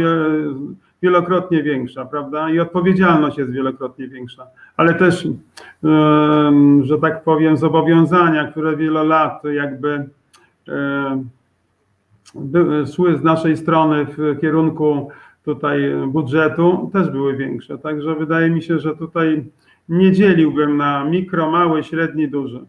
wielokrotnie 1.02 1.62
większa, 1.62 2.04
prawda? 2.04 2.50
I 2.50 2.58
odpowiedzialność 2.58 3.38
jest 3.38 3.50
wielokrotnie 3.50 4.08
większa, 4.08 4.46
ale 4.76 4.94
też, 4.94 5.28
że 6.82 6.98
tak 7.00 7.24
powiem, 7.24 7.56
zobowiązania, 7.56 8.50
które 8.50 8.76
wiele 8.76 9.04
lat 9.04 9.42
jakby 9.44 10.08
szły 12.94 13.18
z 13.18 13.22
naszej 13.22 13.56
strony 13.56 14.06
w 14.18 14.40
kierunku 14.40 15.08
tutaj 15.44 15.94
budżetu, 16.06 16.90
też 16.92 17.10
były 17.10 17.36
większe. 17.36 17.78
Także 17.78 18.14
wydaje 18.14 18.50
mi 18.50 18.62
się, 18.62 18.78
że 18.78 18.96
tutaj 18.96 19.44
nie 19.88 20.12
dzieliłbym 20.12 20.76
na 20.76 21.04
mikro, 21.04 21.50
mały, 21.50 21.84
średni, 21.84 22.28
duży. 22.28 22.60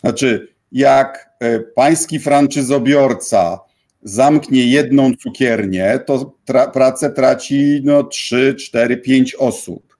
Znaczy, 0.00 0.48
jak 0.72 1.30
e, 1.40 1.60
pański 1.60 2.18
franczyzobiorca 2.18 3.60
zamknie 4.02 4.66
jedną 4.66 5.14
cukiernię, 5.14 6.00
to 6.06 6.32
tra 6.44 6.66
pracę 6.66 7.10
traci 7.10 7.80
no, 7.84 8.02
3, 8.02 8.54
4, 8.54 8.96
5 8.96 9.34
osób. 9.34 9.96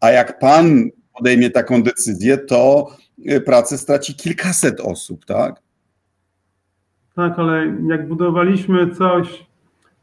A 0.00 0.10
jak 0.10 0.38
pan 0.38 0.90
podejmie 1.18 1.50
taką 1.50 1.82
decyzję, 1.82 2.38
to 2.38 2.86
e, 3.26 3.40
pracę 3.40 3.78
straci 3.78 4.14
kilkaset 4.14 4.80
osób, 4.80 5.24
tak? 5.24 5.62
Tak, 7.14 7.38
ale 7.38 7.76
jak 7.88 8.08
budowaliśmy 8.08 8.94
coś 8.94 9.46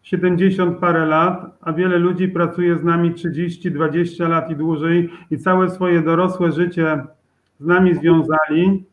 70 0.04 0.80
parę 0.80 1.06
lat, 1.06 1.58
a 1.62 1.74
wiele 1.74 1.98
ludzi 1.98 2.28
pracuje 2.28 2.78
z 2.78 2.84
nami 2.84 3.14
30, 3.14 3.72
20 3.72 4.28
lat 4.28 4.52
i 4.52 4.56
dłużej 4.56 5.10
i 5.32 5.38
całe 5.38 5.70
swoje 5.70 6.02
dorosłe 6.02 6.52
życie 6.52 7.04
z 7.60 7.66
nami 7.66 7.96
związali, 7.96 8.86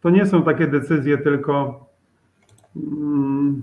to 0.00 0.10
nie 0.10 0.26
są 0.26 0.42
takie 0.42 0.66
decyzje 0.66 1.18
tylko, 1.18 1.86
mm, 2.76 3.62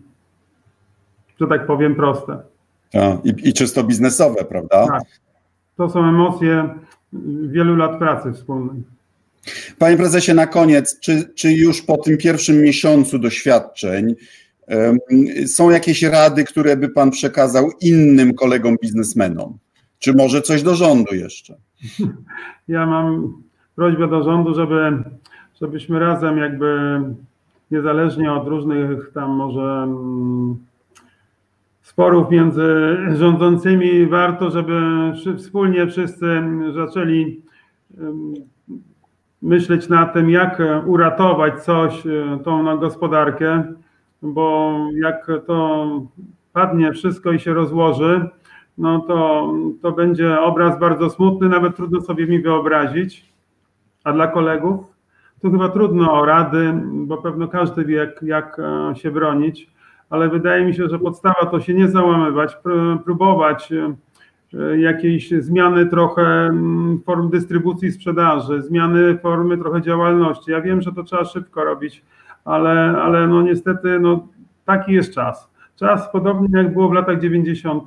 że 1.40 1.48
tak 1.48 1.68
powiem, 1.68 1.96
proste. 1.96 2.38
I, 3.24 3.50
I 3.50 3.54
czysto 3.54 3.84
biznesowe, 3.84 4.46
prawda? 4.46 4.88
Tak. 4.88 5.04
To 5.78 5.90
są 5.90 6.06
emocje 6.10 6.70
wielu 7.48 7.76
lat 7.76 8.00
pracy 8.00 8.34
wspólnej. 8.34 8.84
Panie 9.78 9.98
prezesie, 9.98 10.34
na 10.34 10.48
koniec, 10.48 11.00
czy, 11.00 11.34
czy 11.36 11.54
już 11.54 11.82
po 11.82 11.98
tym 11.98 12.18
pierwszym 12.18 12.62
miesiącu 12.62 13.20
doświadczeń 13.20 14.16
um, 14.68 14.98
są 15.48 15.70
jakieś 15.70 16.04
rady, 16.04 16.44
które 16.44 16.78
by 16.78 16.90
pan 16.90 17.12
przekazał 17.12 17.72
innym 17.82 18.34
kolegom 18.34 18.76
biznesmenom? 18.82 19.58
Czy 20.00 20.14
może 20.14 20.42
coś 20.42 20.64
do 20.64 20.76
rządu 20.76 21.16
jeszcze? 21.16 21.56
Ja 22.68 22.86
mam 22.86 23.34
prośbę 23.76 24.08
do 24.08 24.24
rządu, 24.24 24.54
żeby, 24.54 25.04
żebyśmy 25.62 26.00
razem 26.00 26.38
jakby 26.38 27.02
niezależnie 27.72 28.34
od 28.34 28.48
różnych 28.48 29.12
tam 29.14 29.30
może 29.30 29.84
mm, 29.84 30.58
sporów 31.82 32.32
między 32.32 32.98
rządzącymi, 33.14 34.06
warto, 34.06 34.52
żeby 34.52 34.82
wspólnie 35.38 35.88
wszyscy 35.88 36.42
zaczęli 36.74 37.42
myśleć 39.42 39.90
nad 39.90 40.14
tym, 40.14 40.30
jak 40.30 40.62
uratować 40.86 41.64
coś, 41.64 42.06
e, 42.06 42.40
tą 42.44 42.78
gospodarkę, 42.78 43.64
bo 44.22 44.78
jak 44.94 45.28
to 45.48 45.88
padnie 46.54 46.92
wszystko 46.92 47.32
i 47.32 47.40
się 47.40 47.54
rozłoży, 47.54 48.30
no 48.78 49.00
to, 49.00 49.54
to 49.82 49.92
będzie 49.92 50.42
obraz 50.42 50.80
bardzo 50.80 51.10
smutny, 51.10 51.50
nawet 51.50 51.76
trudno 51.76 52.02
sobie 52.02 52.28
mi 52.28 52.42
wyobrazić. 52.42 53.31
A 54.04 54.14
dla 54.14 54.28
kolegów 54.28 54.92
to 55.42 55.52
chyba 55.52 55.70
trudno 55.70 56.14
o 56.14 56.26
rady, 56.26 56.74
bo 56.84 57.18
pewno 57.18 57.48
każdy 57.48 57.86
wie, 57.86 57.96
jak, 57.96 58.22
jak 58.22 58.60
e, 58.60 58.96
się 58.96 59.12
bronić, 59.12 59.72
ale 60.10 60.30
wydaje 60.30 60.66
mi 60.66 60.74
się, 60.74 60.90
że 60.90 61.00
podstawa 61.00 61.46
to 61.46 61.60
się 61.60 61.74
nie 61.74 61.88
załamywać, 61.88 62.58
próbować 63.04 63.72
e, 63.72 64.78
jakiejś 64.78 65.30
zmiany 65.30 65.86
trochę 65.86 66.22
mm, 66.22 67.02
form 67.06 67.30
dystrybucji 67.30 67.92
sprzedaży, 67.92 68.62
zmiany 68.62 69.18
formy 69.18 69.58
trochę 69.58 69.82
działalności. 69.82 70.52
Ja 70.52 70.62
wiem, 70.62 70.82
że 70.82 70.92
to 70.92 71.04
trzeba 71.04 71.26
szybko 71.26 71.64
robić, 71.64 72.04
ale, 72.46 73.02
ale 73.02 73.28
no 73.28 73.42
niestety 73.42 74.00
no, 74.00 74.28
taki 74.66 74.92
jest 74.92 75.14
czas. 75.14 75.52
Czas 75.76 76.12
podobnie 76.12 76.58
jak 76.58 76.74
było 76.74 76.90
w 76.90 76.94
latach 76.94 77.20
90. 77.20 77.84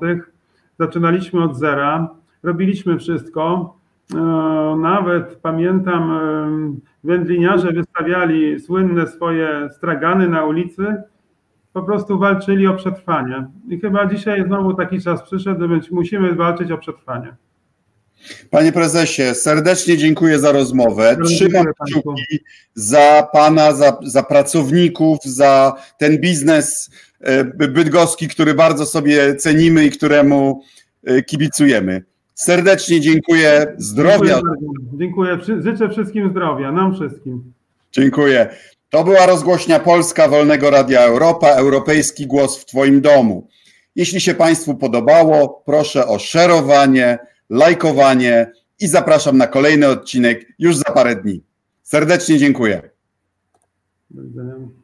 Zaczynaliśmy 0.78 1.42
od 1.42 1.56
zera, 1.56 2.08
robiliśmy 2.42 2.98
wszystko. 2.98 3.74
E, 4.14 4.76
nawet 4.76 5.36
pamiętam, 5.42 6.12
e, 6.12 7.06
wędliniarze 7.08 7.72
wystawiali 7.72 8.60
słynne 8.60 9.06
swoje 9.06 9.68
stragany 9.76 10.28
na 10.28 10.44
ulicy, 10.44 10.96
po 11.72 11.82
prostu 11.82 12.18
walczyli 12.18 12.66
o 12.66 12.74
przetrwanie. 12.74 13.46
I 13.68 13.80
chyba 13.80 14.06
dzisiaj 14.06 14.44
znowu 14.46 14.74
taki 14.74 15.00
czas 15.00 15.22
przyszedł, 15.22 15.68
więc 15.68 15.90
musimy 15.90 16.34
walczyć 16.34 16.70
o 16.70 16.78
przetrwanie. 16.78 17.36
Panie 18.50 18.72
prezesie, 18.72 19.34
serdecznie 19.34 19.96
dziękuję 19.96 20.38
za 20.38 20.52
rozmowę. 20.52 21.16
Trzymam 21.24 21.66
kciuki 21.84 22.38
za 22.74 23.28
pana, 23.32 23.72
za, 23.72 23.98
za 24.02 24.22
pracowników, 24.22 25.18
za 25.24 25.72
ten 25.98 26.18
biznes 26.18 26.90
e, 27.20 27.44
bydgoski, 27.44 28.28
który 28.28 28.54
bardzo 28.54 28.86
sobie 28.86 29.36
cenimy 29.36 29.84
i 29.84 29.90
któremu 29.90 30.62
kibicujemy. 31.26 32.13
Serdecznie 32.34 33.00
dziękuję. 33.00 33.74
Zdrowia. 33.78 34.34
Dziękuję. 34.34 35.38
dziękuję. 35.38 35.62
Życzę 35.62 35.88
wszystkim 35.88 36.30
zdrowia, 36.30 36.72
nam 36.72 36.94
wszystkim. 36.94 37.52
Dziękuję. 37.92 38.48
To 38.90 39.04
była 39.04 39.26
rozgłośnia 39.26 39.80
Polska 39.80 40.28
Wolnego 40.28 40.70
Radia 40.70 41.00
Europa, 41.00 41.48
europejski 41.48 42.26
głos 42.26 42.58
w 42.58 42.64
Twoim 42.64 43.00
domu. 43.00 43.48
Jeśli 43.96 44.20
się 44.20 44.34
Państwu 44.34 44.74
podobało, 44.74 45.62
proszę 45.66 46.06
o 46.06 46.18
szerowanie, 46.18 47.18
lajkowanie 47.50 48.52
i 48.80 48.86
zapraszam 48.86 49.38
na 49.38 49.46
kolejny 49.46 49.88
odcinek 49.88 50.46
już 50.58 50.76
za 50.76 50.92
parę 50.94 51.16
dni. 51.16 51.42
Serdecznie 51.82 52.38
dziękuję. 52.38 52.90
Do 54.10 54.22
widzenia. 54.22 54.83